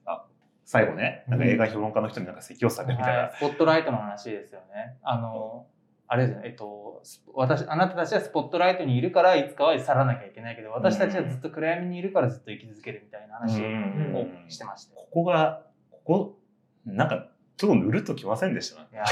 [0.06, 0.24] あ、
[0.64, 3.20] 最後ね、なんか映画評論家の人になんか説教されるみたいな。
[3.24, 4.96] はい、スポットライトの話ですよね。
[5.02, 5.66] あの、
[6.08, 14.94] あれですね、えっと、ス私、あなたたちはスポットライトにいるから、いつかは去らなきゃいけないけど、私たちはずっと暗闇にいるからずっと生き続けるみたいな話うんをしてました。
[14.94, 16.38] ここが、ここ、
[16.84, 18.82] なんか、ちょっとぬるっときませんでした？
[18.82, 19.04] ねいや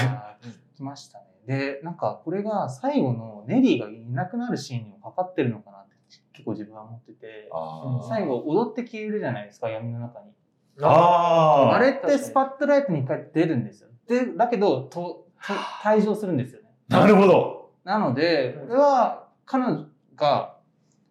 [0.43, 1.25] ー、来ましたね。
[1.47, 5.95] で、なんか、これが最後のネリーがいなくなるシーンにもかかってるのかなって、
[6.33, 7.51] 結構自分は思ってて、
[8.09, 10.31] 最後踊って消えるじゃないですか、闇の中に。
[10.83, 13.89] あーあれってスパットライトに一回出るんですよ。
[14.09, 16.64] で、だけど、とと退場するんですよね。
[16.89, 17.71] なるほど。
[17.85, 20.57] なので、これは彼女が、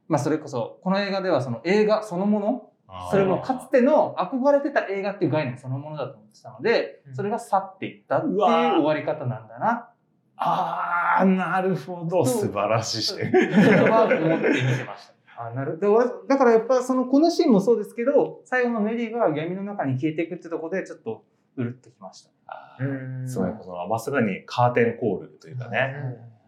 [0.08, 2.70] まあそれこそ、この映画ではその映画そのもの、
[3.12, 9.90] それもかつての憧れてた映画っていう概念そのものだと思ってたので、それが去っていったっていう終わり方なんだな、
[10.38, 12.26] ああ、なるほど。
[12.26, 13.32] 素晴らしい視点。
[13.32, 13.38] と
[13.92, 15.14] は思って見てました。
[15.36, 15.80] あなる
[16.28, 21.24] だからやっぱそのこのシーンもそうですけど、最後のネリーが闇の中に消えていくってところでちょっと
[21.56, 22.30] うるっときました。
[22.48, 25.78] あーそうね、このまさかにカーテンコールというかね。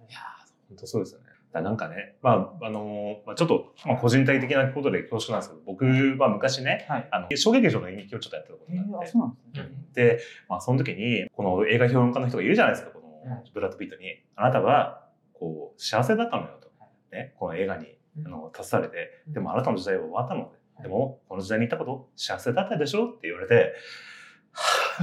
[0.09, 1.25] いやー、本当そうですよね。
[1.53, 5.85] だなんかね、まあ、あのーまあ、ちょっと、まあ、個人的なことで恐縮なんですけど、僕
[6.19, 7.07] は昔ね、はい。
[7.11, 9.77] あの、小劇場の演劇をちょっとやってたことえー、あ、があって、そうなんですね。
[9.93, 14.21] で、まあ、その時に、この映画評論家の人がいるじゃないですか、このブラッド・ピットに。
[14.35, 16.69] あなたは、こう、幸せだったのよと。
[17.15, 17.87] ね、この映画に、
[18.25, 23.07] あの、携われて、でもあなたの時代は終わったので、でも、この時代にいたこと、幸せだったでしょ？
[23.07, 23.73] って言われて、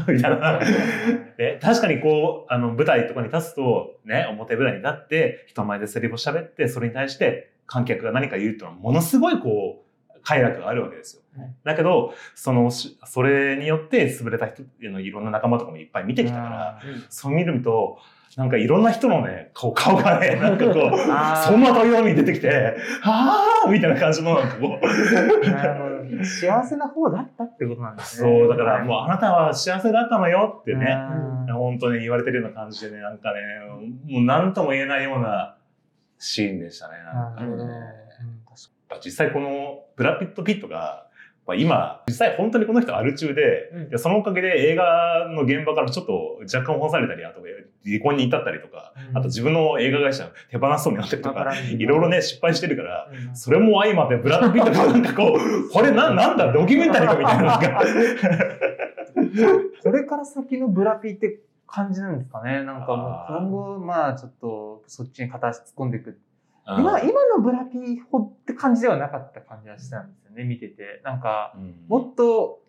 [0.08, 0.60] みたいな。
[1.36, 11.22] で確かにこう、あの、舞台とかに立つと、ね、表舞台に立って、人前でセリフを喋って、それに対して観客が何か言うっていうのは、ものすごいこう、快楽があるわけですよ。
[11.36, 17.98] はいだけど、その、しそれによって優れた人っていうのいろんな仲間とかもいっぱい見てきたから、そう見ると、
[18.36, 26.24] なんかいろんな人のね、こう顔がね、 なんかこう、そんな問いに出てきて、あーみたいな感じのなんかこう、なるほど。
[26.24, 28.28] 幸せな方だったってことなんですね。
[28.28, 33.40] そう、だからもうあなたは幸せだったのよってね、うん本当に言われてるような感じでね、なんかね、
[34.06, 35.56] もう何とも言えないような
[36.18, 36.94] シーンでしたね。
[37.04, 37.72] なんかね
[39.04, 41.06] 実際このブラピット・ピットが、
[41.44, 47.40] まあ、今、実際本当にこの人アル中で、うんでそのおかげで映画の現場からちょっと若干干されたり、あと
[47.84, 57.58] 離婚に至ったりとか、うんあと自分の映画会社手放すそうになったりとか、うんいろいろね、失敗してるから、うんそれも相まって、ブラッド・ピットがなんかこう、 これな、なんだ、ドキュメンタリーかみたいな。
[59.82, 62.62] これから先のブラピって感じなんですかね。
[62.62, 66.20] なんかもう今後、まあちょっとそっちに片足突っ込んでいく。
[66.66, 71.00] 今、今のブラピほって感じではなかった感じがしたんですよね、見てて。
[71.04, 71.74] なんか、うん。
[71.88, 72.62] もっと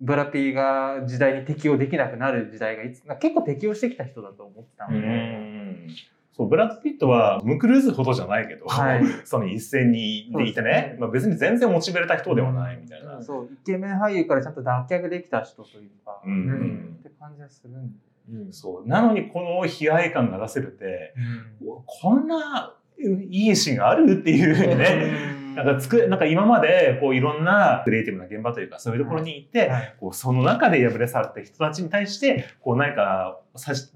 [0.00, 5.08] ブラピが時代に適応できなくなる時代がいつ、結構適応してきた人だと思ってたのうで。
[5.08, 5.88] ん。
[6.32, 9.04] そう、ブラッド・ピットは、ムクルーズほどじゃないけど、はい。
[9.24, 10.70] その一線にでいてね。
[10.70, 13.22] ね、まあ、別に全然モチベれた人ではないみたいな。
[13.22, 16.32] そう、イケメン俳優からちゃんと脱却できた人というか、うん。
[16.32, 16.96] うん。
[16.98, 17.98] って感じがするんで。
[18.32, 18.52] うん。
[18.52, 18.88] そう。
[18.88, 21.14] なのにこの悲哀感が出せるって、
[21.62, 21.82] うん。
[21.86, 25.66] こんないいシーンがあるっていうふうにね、なん。
[25.76, 29.94] かつく、なんか今までこういろんなクリエイティブな現場というかそういうところに行って、はい。
[30.00, 33.38] こうその中で敗れ去った人たちに対して、こう何か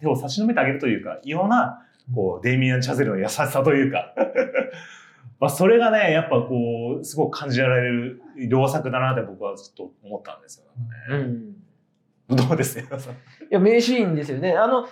[0.00, 4.14] 手を差し伸べてあげるというか、ような、こうデイミアン・チャゼルの優しさというか、
[5.40, 10.66] まあそれがね、やっぱこう、すごく感じられる良作だなって僕はずっと思ったんですよ、
[11.10, 11.46] うん。
[11.50, 11.54] ね。
[12.30, 12.96] どうですか？
[12.98, 13.00] い
[13.50, 14.52] や、名シーンですよね。
[14.56, 14.90] あの、ひ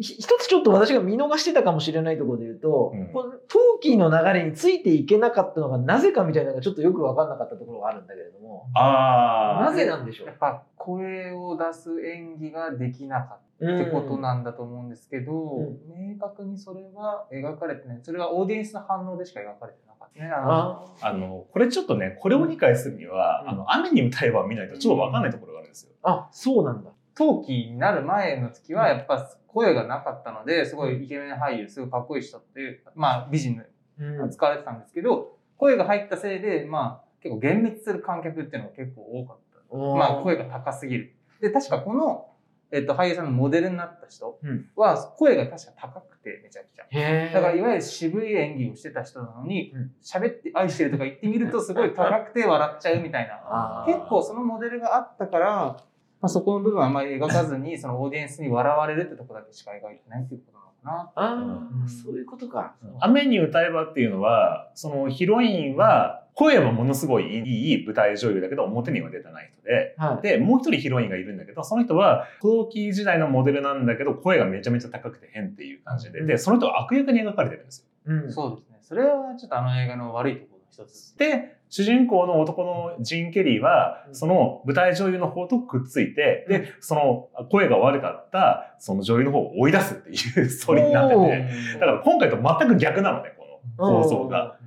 [0.00, 10.26] 一つちょっと私が見逃してたかもしれないところで言うと、うんこのトーキーの流れについていけなかったのがなぜかみたいなのがちょっとよく分かんなかったところがあるんだけれども、あなぜなんでしょう？
[10.28, 13.28] やっぱ声を出す演技ができなかっ
[13.60, 18.00] たってことなんだと思うんですけど、うん明確にそれは描かれてない。
[18.02, 20.30] それはオーディエンスの反応でしか描かれてなかったね。
[20.30, 25.92] あのああの、これちょっとね、これを理解するには、うんあの、雨に歌えば見ないとちょっとわかんないところがあるんですよ。
[26.02, 26.91] あ、そうなんだ。
[27.14, 33.62] 陶器になる前の時はやっぱ声がなかったので、すごいイケメン俳優、すごいかっこいい人っていう、まあ美人
[33.98, 39.36] うんが使われてたんですけど、声が入ったせいで、まあ結構幻滅する観客っていうのが結構多かっ
[39.70, 39.76] た。
[39.76, 41.14] まあ声が高すぎる。
[41.40, 42.28] で、確かこの、
[42.70, 47.32] えっと、俳優さんのモデルになった人うんは声が確か高くてめちゃくちゃ。
[47.32, 53.84] だからいわゆる渋い演技をしてた人なのにうん、喋って愛してるとか言ってみるとすごい高くて笑っちゃうみたいな。
[53.86, 55.76] 結構そのモデルがあったから、
[56.22, 61.40] まあ、そこの部分はあんまり描かずに、 そのオーディエンスに笑われるってとこだけしか描いてないっていうことなのかあう
[61.82, 62.76] んーそういうことか。
[63.00, 70.22] 雨に歌えばっていうのは、そのヒロインは、声はものすごいいい舞台女優だけど、表には出てない人で、はい。
[70.22, 77.88] で、もう一人ヒロインがいるんだけど、その人は、陶器時代のモデルなんだけど、声がめちゃめちゃ高くて変っていう感じで、で、その人は悪役に描かれてるんですよ。
[78.06, 78.32] うんな。
[78.32, 78.78] そうですね。
[78.80, 81.16] それはちょっとあの映画の悪いところの一つ。
[81.18, 93.32] で、主人公の男のジン・ケリーは、その舞台女優の方とくっついて、で、その声が悪かった、その女優の方を追い出すっていうストーリーになっておて、だから今回と全く逆なのね、
[93.78, 94.58] この構想が。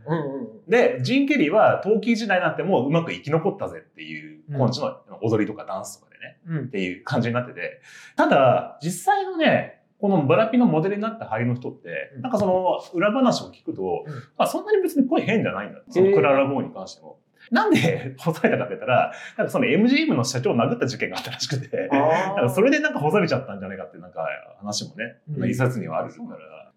[0.67, 6.65] で、ジン・ケリーは陶器時代になってもうまく生き残ったぜっていう、今地の踊りとかダンスとかでね、うん。
[6.65, 7.81] っていう感じになってて、
[8.15, 14.13] ただ、実際のね、このブラピのモデルになった俳優の人ってうん、なんかその裏話を聞くと、うん。
[14.38, 15.79] まあそんなに別に声変じゃないんだ。
[15.89, 17.19] そのクララ・ボーに関しても。
[17.51, 24.25] なんで干されたかって言ったら、なんかその MGM の社長を殴った事件があったらしくて、あなんかそれでなんか干されちゃったんじゃないかってなんか
[24.60, 25.49] 話もね、うん。
[25.49, 26.19] 一冊にはあるか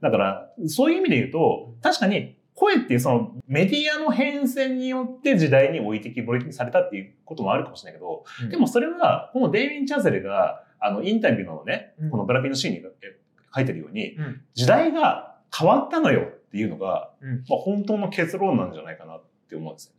[0.00, 0.10] ら。
[0.10, 0.10] だ。
[0.10, 8.50] から、そういう意味で言うと、確かに声っていうそのメディアの変遷によって時代に置いてきぼりにされたっていうこともあるかもしれないけど、うん。
[8.50, 13.16] でもそれは、このデイビン・チャゼルが、あの、インタビューのね、うんこのブラピのシーンにえ
[13.54, 19.92] 書いてるように、うん時代が変わったのよっていうのが、うんまあ本当の結論なんじゃないかなって思うんですよ。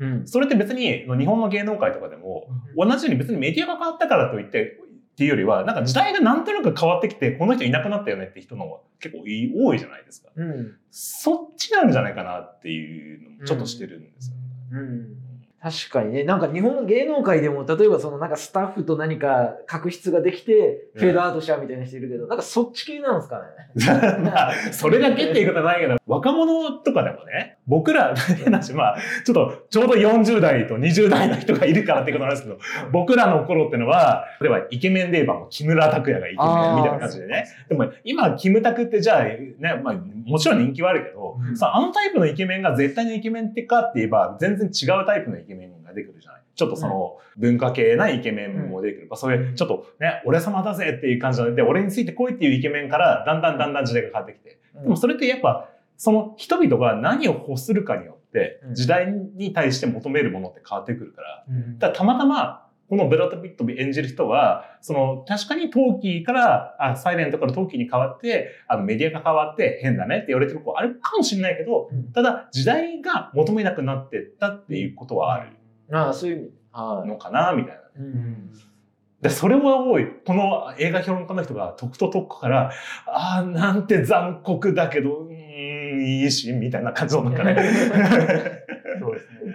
[0.00, 0.26] うん。
[0.26, 4.78] それって別に、日本の芸能界とかでも、同じように別にメディアが変わったからといって、
[5.12, 10.30] っていうよりは、なんか時代がなんとなく変わってきて、この人いなくなったよねって人の方が結構い多いじゃないですか。
[10.34, 10.76] うん。
[10.90, 14.36] そっちなんじゃないかなっていうのもちょっとしてるんですよ。
[14.72, 15.16] うん。
[15.62, 23.44] 確かにね、なんか日本の芸能界でも、例えばそのなんかスタッフと何か確執ができて、フェードアウトしちゃうみたいな人いるけど、なんかそっち系なんですかね。
[24.24, 32.58] まあ、それだけっていうことはないけど、 若者とかでもね、僕ら、変な話、まあ、ちょっとちょうど40代と20代の人がいるからっていうことなんですけど、
[32.90, 37.44] 僕らの頃ってのは、例えばイケメンで言えばもう木村拓哉がイケメンみたいな感じでね。
[37.68, 39.94] でも今、キムタクってじゃあ、ね、まあ、
[40.26, 41.56] もちろん人気はあるけど、うん。
[41.56, 46.42] さあのタイプのイケメンが絶対のイケメンってかって言えば、全然違うタイプのイケメンが出てくるじゃない。
[46.54, 49.06] ちょっとその、文化系なイケメンも出てくる。
[49.08, 54.58] まあそういう、ちょっとね、俺様だぜっていう感じで、俺についてこいっていうイケメンから、だんだんだんだん時代が変わってきて。
[54.82, 58.74] でもそれってやっぱ、その人々が何を欲するかによってう、ん。
[58.74, 61.78] 時代に対して求めるものって変わってくるから、うん。
[61.78, 62.61] だからたまたま、
[62.92, 75.56] このブラッド・ピット演じる人は、その、確かにトーキーから、あサイレントからトーキーに変わって、あのメディアが変わって変だねって言われてる子あるかもしれないけど、うんただ時代が求めなくなってったっていうことはある
[75.90, 76.50] ああ、そういう意味。
[76.72, 77.80] はのかな、みたいな。
[77.80, 77.82] い。
[77.96, 78.52] うん。
[79.22, 80.06] で、それは多い。
[80.26, 82.72] この映画評論家の人が、とくととくから、
[83.06, 87.54] ああ、なんて残酷だけど、うーん、いいし、みたいな感じの中で。
[89.00, 89.54] そうですね。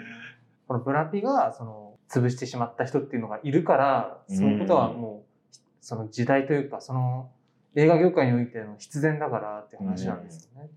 [0.67, 4.37] このブラピが、その、潰してしまった人っていうのがいるから、うん。
[4.37, 7.29] そういうことはもう、その時代というか、その、
[7.75, 10.69] 映画業界においての必然だからって話なんですよね。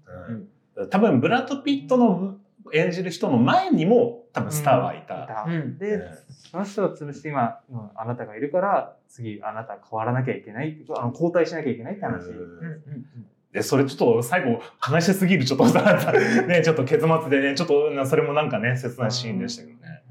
[0.76, 0.90] うん。
[0.90, 2.36] 多分、ブラッド・ピットの
[2.72, 5.44] 演じる人の前にも、多分スターはいた。
[5.48, 5.78] うん。
[5.78, 6.02] で、うん。
[6.50, 12.28] その人を潰して今のあなたがいるから、次あなた変わらなきゃいけないってあの交代しなきゃいけないって話。
[12.28, 12.36] うん。
[12.36, 13.06] うん。
[13.52, 15.82] で、それちょっと最後、悲しすぎる、ちょっとさ、
[16.46, 20.02] ね、ちょっと結末でね、ちょっとな、それもなんかね、切ないシーンでしたけどね。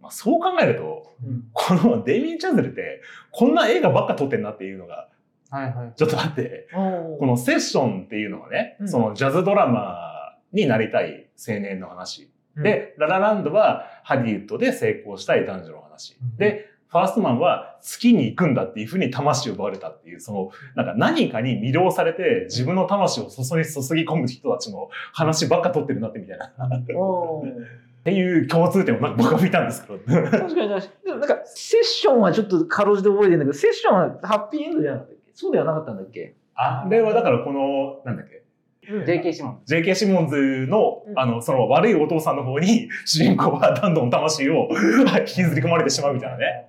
[0.00, 5.08] まあ、そう考えると、うんこのデイミー・チャズルって、こんな映画ばっか撮ってんなっていうのが、
[5.50, 5.92] はいはい。
[5.96, 12.30] ちょっとあって、このセッションっていうのはね、うんそのジャズドラマーになりたい青年の話。
[12.56, 16.16] うんで、ララランドはハリウッドで成功したい男女の話。
[16.20, 26.52] うんで、ファーストマンは月に行くんだっていうふうに魂を奪われたっていう、その、なんか何かに魅了されて自分の魂を注ぎ注ぎ込む人たちの話ばっか撮ってるなってみたいな。
[28.00, 29.98] っていう共通点をなんか僕は見たんですけど。
[29.98, 30.80] 確かに確かに。
[31.04, 35.30] でもなんか、セッションはちょっとかろうじて覚えてるんだけど、セッションはハッピーエンドじゃなかったっけ？
[35.34, 36.34] そうではなかったんだっけ？
[36.54, 38.42] あれはだからこの、なんだっけ、
[38.86, 39.60] JK シモン。
[39.68, 46.66] JK シモンズのう、んあの、その悪いお父さんの方に、主人公はどんどん魂を引きずり込まれてしまうみたいなね、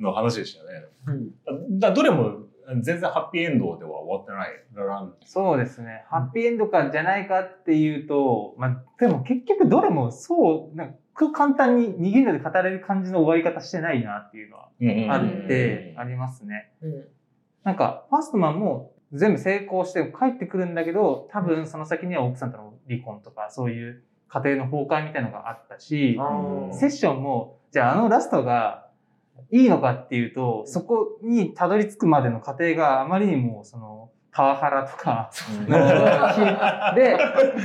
[0.00, 0.86] の話でしたよね。
[1.06, 2.40] うんだどれも
[2.80, 4.48] 全然ハッピーエンドでは終わってない。
[4.74, 6.04] ラランそうですね。
[6.08, 15.12] ハッピーエンドかじゃないかっていうと、まあ、でも結局どれもそう、なんか簡単に逃げるので語れる感じの終わり方してないなっていうのはド。
[15.12, 16.72] あるって、ありますね。
[16.82, 17.04] うん
[17.66, 26.16] なんか、ファーストマンも全部成功して帰ってくるんだけど、多分その先には奥さんとの離婚とか、そういう家庭の崩壊みたいなのがあったし、
[26.72, 28.85] セッションも、じゃああのラストが
[29.50, 35.30] いいのかっていうと、そこにたどり着くまでの過程があまりにも、その、パワハラとか、
[35.66, 35.66] の
[36.94, 37.16] で、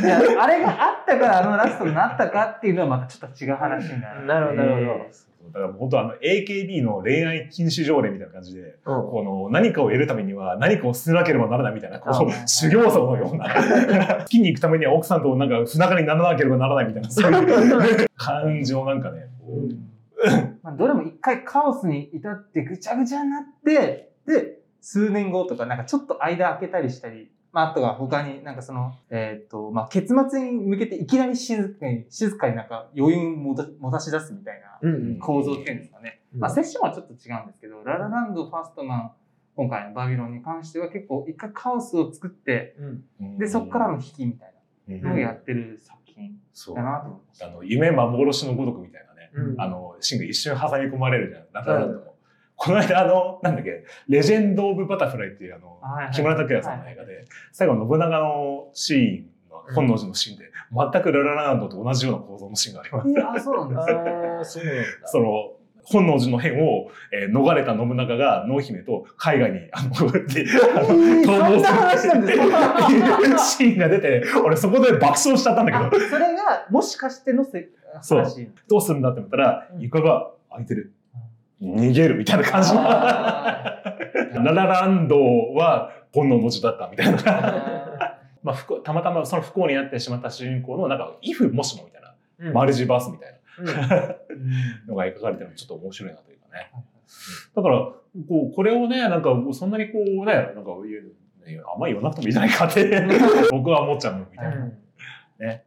[0.02, 4.26] じゃああれがあったからあのラストになったかっていうのはまたちょっと違う話になる。
[4.26, 5.32] なるほど、なるほど。
[5.52, 9.10] だから本当あの AKB の恋愛禁止条例みたいな感じで、うん。
[9.10, 13.50] この何かを得るためには何かを捨てなければならないみたいな、こうあ修行僧のような、
[14.24, 19.76] 月に行くためには奥さんとなんか不仲にならなければならないみたいな、そういう 感じのなんかね、こう
[20.64, 36.22] まあ、どれも一回カオスに至ってぐちゃぐちゃになって、で、数年後とか、なんかちょっと間空けたりしたり、まあ、あとは他になんかその、えっ、と、まあ、結末に向けていきなり静かに、静かになんか余韻を持たし出すみたいなうん構造っていうんですかね。
[36.34, 36.40] うん。
[36.40, 39.12] まあ、セッションはちょっと違うんですけど、ララランド、ファーストマン、
[39.56, 42.76] 今回のバビロンに関しては結構一回カオスを作って、
[43.20, 43.38] うん。
[43.38, 44.54] で、そこからの引きみたい
[44.88, 47.48] うんなのをやってる作品そうだなと思いました。
[47.48, 49.01] あの夢幻のごとくみたいな。
[49.01, 49.01] ね、
[49.34, 49.62] うん。
[49.62, 52.16] あのシーンが一瞬挟み込まれるじゃん、ラタランドも。
[52.56, 56.14] この間、あの、なんだっけ、レジェンド・オブ・バタフライっていうあの、はいはい。
[56.14, 63.40] 木村拓哉さんの映画で、最後、信長のシーンの、本能寺のシーンで、全くララランドと同じような構造のシーンがあります。
[63.40, 64.64] あ、そうなんですね。
[65.04, 65.54] ああ、その、
[65.84, 75.86] 本能寺の変を、えー逃れた信長が濃姫と海外に、 あの、であの逃そんな亡するっていうシーンが出て、俺そこで爆笑しちゃったんだけど。
[75.86, 77.70] あ、それが、もしかしてのせ
[78.02, 78.50] そう話。
[78.70, 80.94] どうするんだって思ったらう、ん床が開いてる。
[81.62, 82.74] 逃げるみたいな感じ。
[82.74, 83.94] ラあ
[84.44, 85.18] ラランド
[85.54, 87.18] は本能の字だったみたいな。
[87.18, 87.22] ー
[88.44, 93.74] まあ、たまたまその不幸になってしまった主人公の、なんか、イフもしもみたいな、うんマルチバースみたいうんな
[94.88, 96.72] のが描かれてるのちょっと面白いなというかね。
[97.56, 97.78] だから、
[98.28, 103.04] こう、これをね、なんか、そんなにこうね、なんか、あんまり言わなくてもいいじゃないかって、
[103.52, 104.72] 僕は思っちゃうみたいな。
[105.40, 105.64] ね。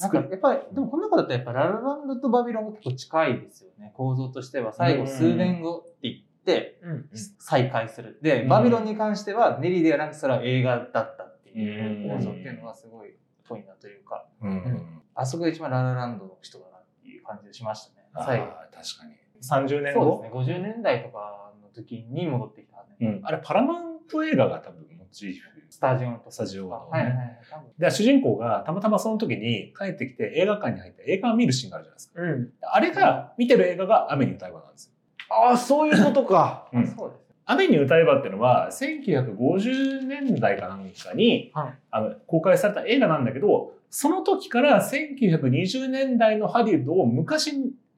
[0.00, 3.92] なんかやっぱり、でもこの中だとやっぱララランドとバビロンが結構近いですよね。
[3.94, 4.72] 構造としては。
[4.72, 8.18] 最後数年後って言ってうん再開する。
[8.22, 13.14] で、うんバビロンに関してはネリーではなくそれは映画だったっていううん構造っていうのはすごい
[13.48, 15.02] ぽいなというか、うん。
[15.14, 18.06] あそこが一番ララランドの人だなっていう感じがしましたね。
[18.14, 18.46] 最後。
[18.46, 19.14] 確かに。
[19.42, 20.22] 30年後？
[20.32, 20.58] そうですね。
[20.58, 22.96] 50年代とかの時に戻ってきたね。
[23.00, 23.20] うん。
[23.24, 25.48] あれ、パラマウント映画が多分モチーフ。
[25.70, 27.38] スタジオのとかスタジオのねはいはいはい。
[27.50, 32.22] 多分で、主人公がたまたまその時に帰ってきて映画館に入って映画を見るシーンがあるじゃないですか。
[32.22, 32.52] うん。
[32.60, 34.92] あれが、見てる映画が雨に歌えばなんですよ。
[35.30, 36.68] ああ、そういうことか。
[36.72, 37.26] うんそうですね。
[37.46, 47.52] 雨に歌えばっていうのは、1950年代かなんかに、はいあの公開された映画なんだけど、その時から1920年代のハリウッドを昔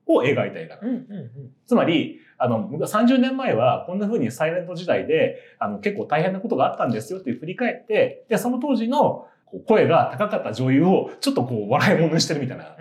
[0.07, 1.31] を描いた映画なのうんうん
[1.67, 9.27] つまり、あの、30年前はこんな風にサイレント時代で、あの、結構大変なことがあったんですよっていう振り返って、で、その当時の
[9.67, 12.77] 声が高かった女優をちょっとこう笑い物にしてるみたいな。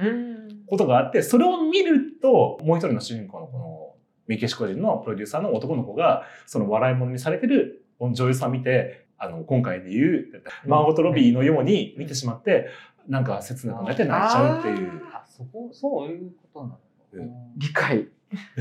[0.68, 3.96] ことがあって、それを見ると、もう一人の主人公のこの
[4.28, 12.68] メキシコ人のプロデューサーの男の子が、その笑い物にされてる女優さん見て、あの、今回で言う、マーゴット・ロビーのように見てしまって、
[13.08, 15.02] なんか切なくなって泣いちゃうっていう。
[15.14, 16.80] あ、そこ、そういうことなの。
[17.14, 18.08] うん理解。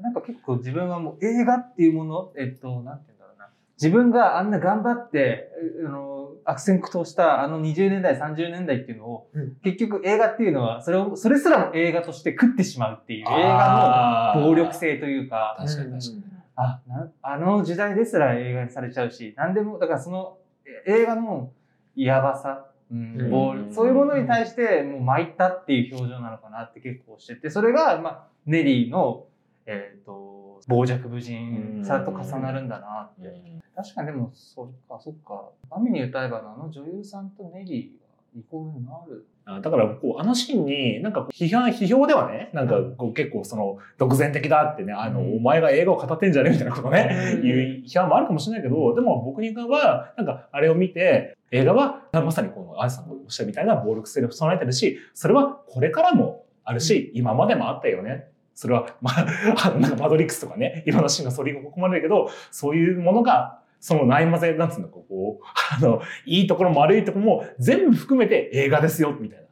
[0.00, 3.48] なんか結構自分はもう映画っていうもの、えっと、なんて言うんだろうな。
[3.76, 5.50] 自分があんな頑張って、
[5.82, 16.24] えあの、悪戦苦闘したあの20年代、30年代っていうのを、うん結局映画っていうのは、それを、それすらも映画として食ってしまうっていう映画の暴力性というか、確かに確かに。
[16.60, 20.38] あなあの時代ですら映画にされちゃうし、なんでも、だからその
[20.86, 21.50] え映画の
[21.94, 29.26] やばさ、うんそういうものに対してもう参ったっていう表情なのかなって結構してて、それが、まあ、ネリーの、
[29.66, 33.58] えっ、と、傍若無人さと重なるんだなって。
[33.76, 35.50] 確かにでも、そっか、そっか。
[35.70, 39.26] 雨に歌えばのあの女優さんとネリーがイコールになる。
[39.44, 58.28] あだから、こう、あのシーンに、なんか批判、批評ではね、なんかこう、結構その、独善的だってね、あの、うんお前が映画を語ってんじゃねえみたいなことね、うんいう批判もあるかもしれないけど、でも僕には、なんか、あれを見て、映画は、まさにこの、アイさんがおっしゃるみたいな暴力性で備えてるし、それはこれからもあるし、今までもあったよね。
[58.54, 65.44] それは、まあ、なんかマトリックスとかね、いろんなシーンが反り込まれるけど、そういうものが、そのないまぜ、なんつうのか、こう、
[65.76, 69.46] あの、いいところも悪いところも全部含めて映画ですよ、みたいな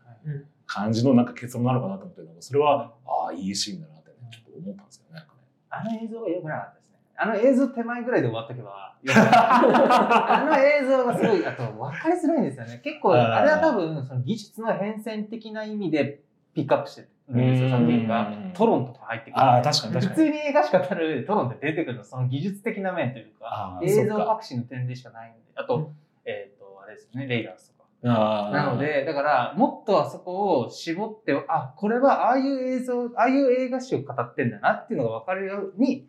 [0.66, 5.22] 感じのなんか結論なのかなと思って、それは、ああ、いいシーンだなって、ね、ちょっと思ったんですよね。
[5.70, 6.75] あの映像が良くなかっ。
[7.18, 12.80] あの映像手前ぐらいで終わっとけば、 あの映像がすごい、あと分かりづらいんですよね。
[12.82, 16.20] 結構、あれは多分、その技術の変遷的な意味で
[16.54, 18.32] ピックアップしてるんですよ、作品が。
[18.54, 19.40] トロンとか入ってくる。
[19.40, 20.14] ああ、確かに確かに。
[20.14, 25.38] 普通に映画しか撮る上でトロンって出てくるの、その技術的な面というか、映像革新の点でしかないんで。
[25.54, 25.92] あと、
[26.24, 28.50] えっ、と、あれですよね、レイダースとか。
[28.52, 36.06] なので、だから、もっとあそこを絞って、あ、これはああいう映像、ああいう映画史を語ってんだなっていうのが分かるように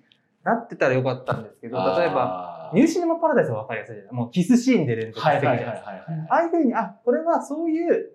[0.48, 4.14] なってたらよかったんですけど、例えば、ニューシネマパラダイスは分かりやすいじゃない？
[4.14, 5.92] もうキスシーンで連続してるじゃないですか。
[6.30, 8.10] ああいうふうに、あ、これはそういう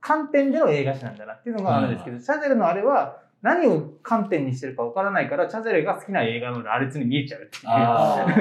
[0.00, 7.60] 観点での映画史なんだなっていうのがあるんですけど、チャゼルのあれは、何を観点にしてるか分からないから、チャゼルが好きな映画の羅列に見えちゃうってい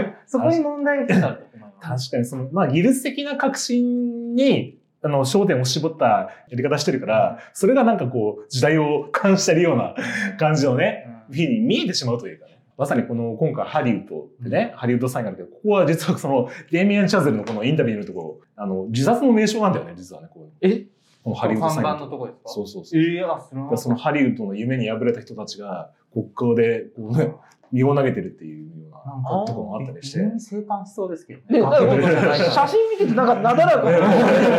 [0.03, 0.15] う。
[0.25, 2.09] そこに問題があると思います。
[2.09, 9.93] 確かに、その、まあ、技術的な革新に、あの、焦点を絞ったやり方してるから、それがなんかこう、時代を感じてるような
[10.39, 12.44] 感じのね、ふうに見えてしまうというかね。
[12.77, 20.27] まさにこの今回ハリウッドでね、うん、ハリウッドサインがあるけど、ここは実はそのデイミアン・チャゼルのこのインタビューのところ、あの、自殺の名称なんだよね、実はね。
[20.33, 20.85] こうえ？
[21.23, 22.49] このハリウッドサインのとこですか？
[22.49, 23.01] そうそうそう。
[23.01, 27.33] えー、あそのハリウッドの夢に敗れた人たちが、国交でこう、ね、
[27.71, 30.19] 身を投げてるっていうようなところもあったりして。
[30.37, 31.61] 生還しそうですけどね。
[31.61, 33.97] 写真見ててなんかなだらかに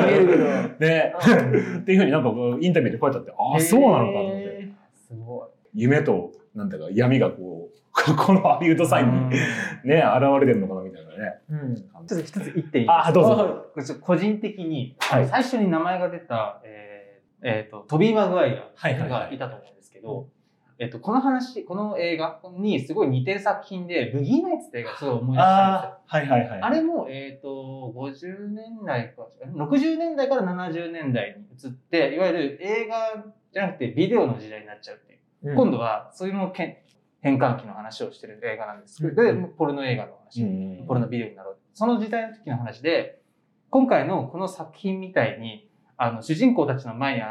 [0.06, 0.44] 見えるけど。
[0.88, 1.14] ね。
[1.80, 4.72] っていうふうになんかインタビューで書いてあって、ああ、そうなのかと思って。
[5.06, 5.48] すごい。
[5.74, 7.65] 夢と、なんだか闇がこう、
[8.16, 9.40] このハリウッドサインにね、
[9.84, 11.16] 現れてるのかなみたいなね。
[11.50, 13.96] うん、ちょっと一つ言っていいあ、どうぞ。
[14.00, 20.28] 個人的に、はい、最初に名前が出た、えーえーと、トビー・マグワイアがいたと思うんですけど、
[20.78, 26.00] えっと、この話、この映画にすごい似てる作品で、ブギーナイツって映画すごい思い出したんですよ。
[26.06, 26.60] はいはいはい。
[26.60, 35.20] あれも、えっ、ー、と、50年代か、60年代から70年代に移って、いわゆる映画じゃなくてビデオの時代になっちゃうっていう。
[35.44, 36.52] うん、今度は、そういうの
[37.26, 38.98] 変換器の話をしてる映画なんです。
[38.98, 41.56] けど、うん、で、ポルノ映画の話、うん、ポルノビデオになろう。
[41.74, 43.20] その時代の時の話で、
[43.68, 47.28] 今回のこの作品みたいに、あの、主人公たちの前に現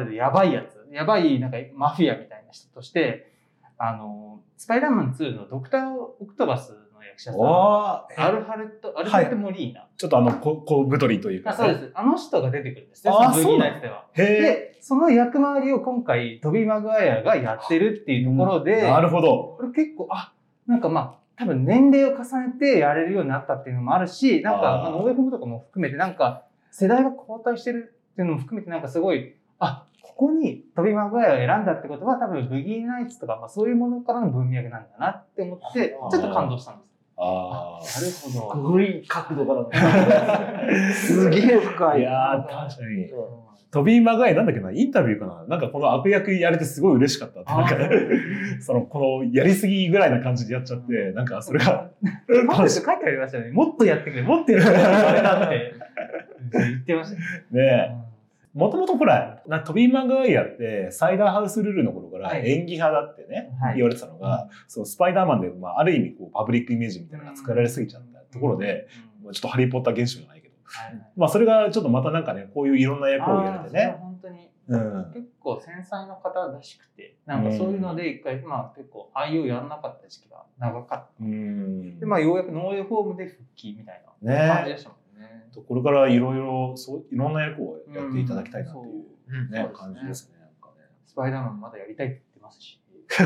[0.00, 3.32] れるやばいやつ、やばいなんかマフィアみたいな人として、
[3.78, 6.78] あの、スパイダーマン2のドクター・オクトバスの
[7.16, 9.80] 役者さん、アルハルト、アルハルト・モリーナ。
[9.80, 11.90] はい、ちょっとあの、こ小太りというか、ね、そうです。
[11.94, 14.04] あの人が出てくるんですね、そのブギーナイツでは。
[14.14, 19.56] で、その役回りを今回、トビー・マグワイアがやってるっていうところで、なるほど。
[19.56, 20.32] これ結構、あ、
[20.66, 36.95] なんかまあ、多分年齢を重ねてやれるようになったっていうのもあるし、なんか、あの、オーエフムとかも含めて、なんか、世代が交代してるっていうのも含めて、なんかすごい、あ、ここにトビマグワイアを選んだってことは多分ブギーナイツとか、まあ、そういうものからの文脈なんだなって思って、ちょっと感動したんです。
[37.16, 38.00] ああ。
[38.00, 38.54] なるほど。
[38.54, 42.00] すごい角度から すげえ深い。
[42.00, 43.10] いや確かに。
[43.70, 47.50] トビー・マグワイアなんだっけな、インタビューかななんかこの悪役やれてすごい嬉しかったって。
[47.52, 47.76] なんか、
[48.60, 51.90] その、このやりすぎぐらいな感じでやっちゃって、なんかそれが。
[52.48, 53.50] パン書いてありましたね。
[53.50, 55.74] もっとやってくれ、もっとやってくれ、あれだって
[56.52, 57.20] 言ってましたね。
[57.50, 58.05] ねえ。
[58.56, 68.88] もともとほら、なトビー・マグワイアってサイダーハウスルールの頃から演技派だってね、はい、言われてたのが、そう、スパイダーマンで、まあ、ある意味こうパブリックイメージみたいなのが作られすぎちゃったところで、
[69.22, 73.94] うん、ちょっとハリー・ポッター現象じゃないけど、はい、まあそれがちょっとまたなんかね、こういういろんな役をやれてね。
[74.00, 81.08] 本当に、うん、結構繊細な方らしくて、なんかそういうので一回、まあ結構俳優やらなかった時期が長かった。
[81.20, 85.05] うん、で、まあようやくノーエフォームで復帰みたいな感じでしたもんね。
[85.56, 89.50] ねこれからいろいろ、そういろんな役をやっていただきたいなという。
[89.50, 90.38] ね、感じですね。
[90.38, 90.86] なんかね。
[91.04, 92.80] スパイダーマンまだやりたいって言ってますし。
[93.08, 93.24] で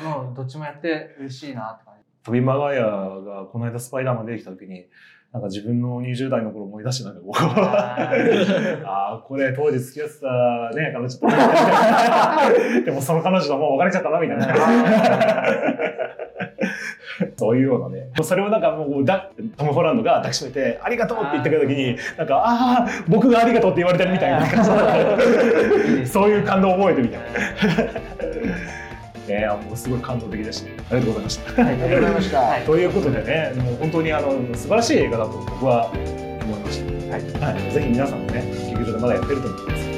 [0.00, 2.04] もどっちもやって嬉しいなって感じ。
[2.22, 4.86] トビ・マガヤがこの間スパイダーマン出てきた時に、
[5.32, 11.26] なんか自分の20代の頃思い出してなんかこう、あ あ、これ当時付き合ってたね、彼女と。
[12.84, 14.46] でもその彼女ともう別れちゃったな、みたいな。
[17.36, 18.08] そういうようなね。
[18.22, 24.64] それをなんかもうだ、トム・ホランドが抱きしめて、ありがとうって言ってくるときに、なんか、ああ、僕がありがとうって言われてるみたいな感
[26.04, 27.26] じ そういう感動を覚えてみたいな。
[29.26, 31.62] ね、もうすごい感動的でした、ありがとうございました。
[31.62, 32.60] はい、ありがとうございました。
[32.64, 36.86] ということでね、もう本当にあの素晴らしい映画だと僕は思いました。
[37.42, 39.88] はい、はい、ぜひ皆さんもね、劇場でまだやってると思います。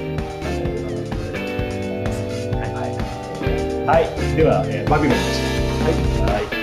[3.87, 5.43] はい、はい、では、えー、バビロンでし
[6.17, 6.25] た。
[6.25, 6.43] はい。
[6.43, 6.58] はい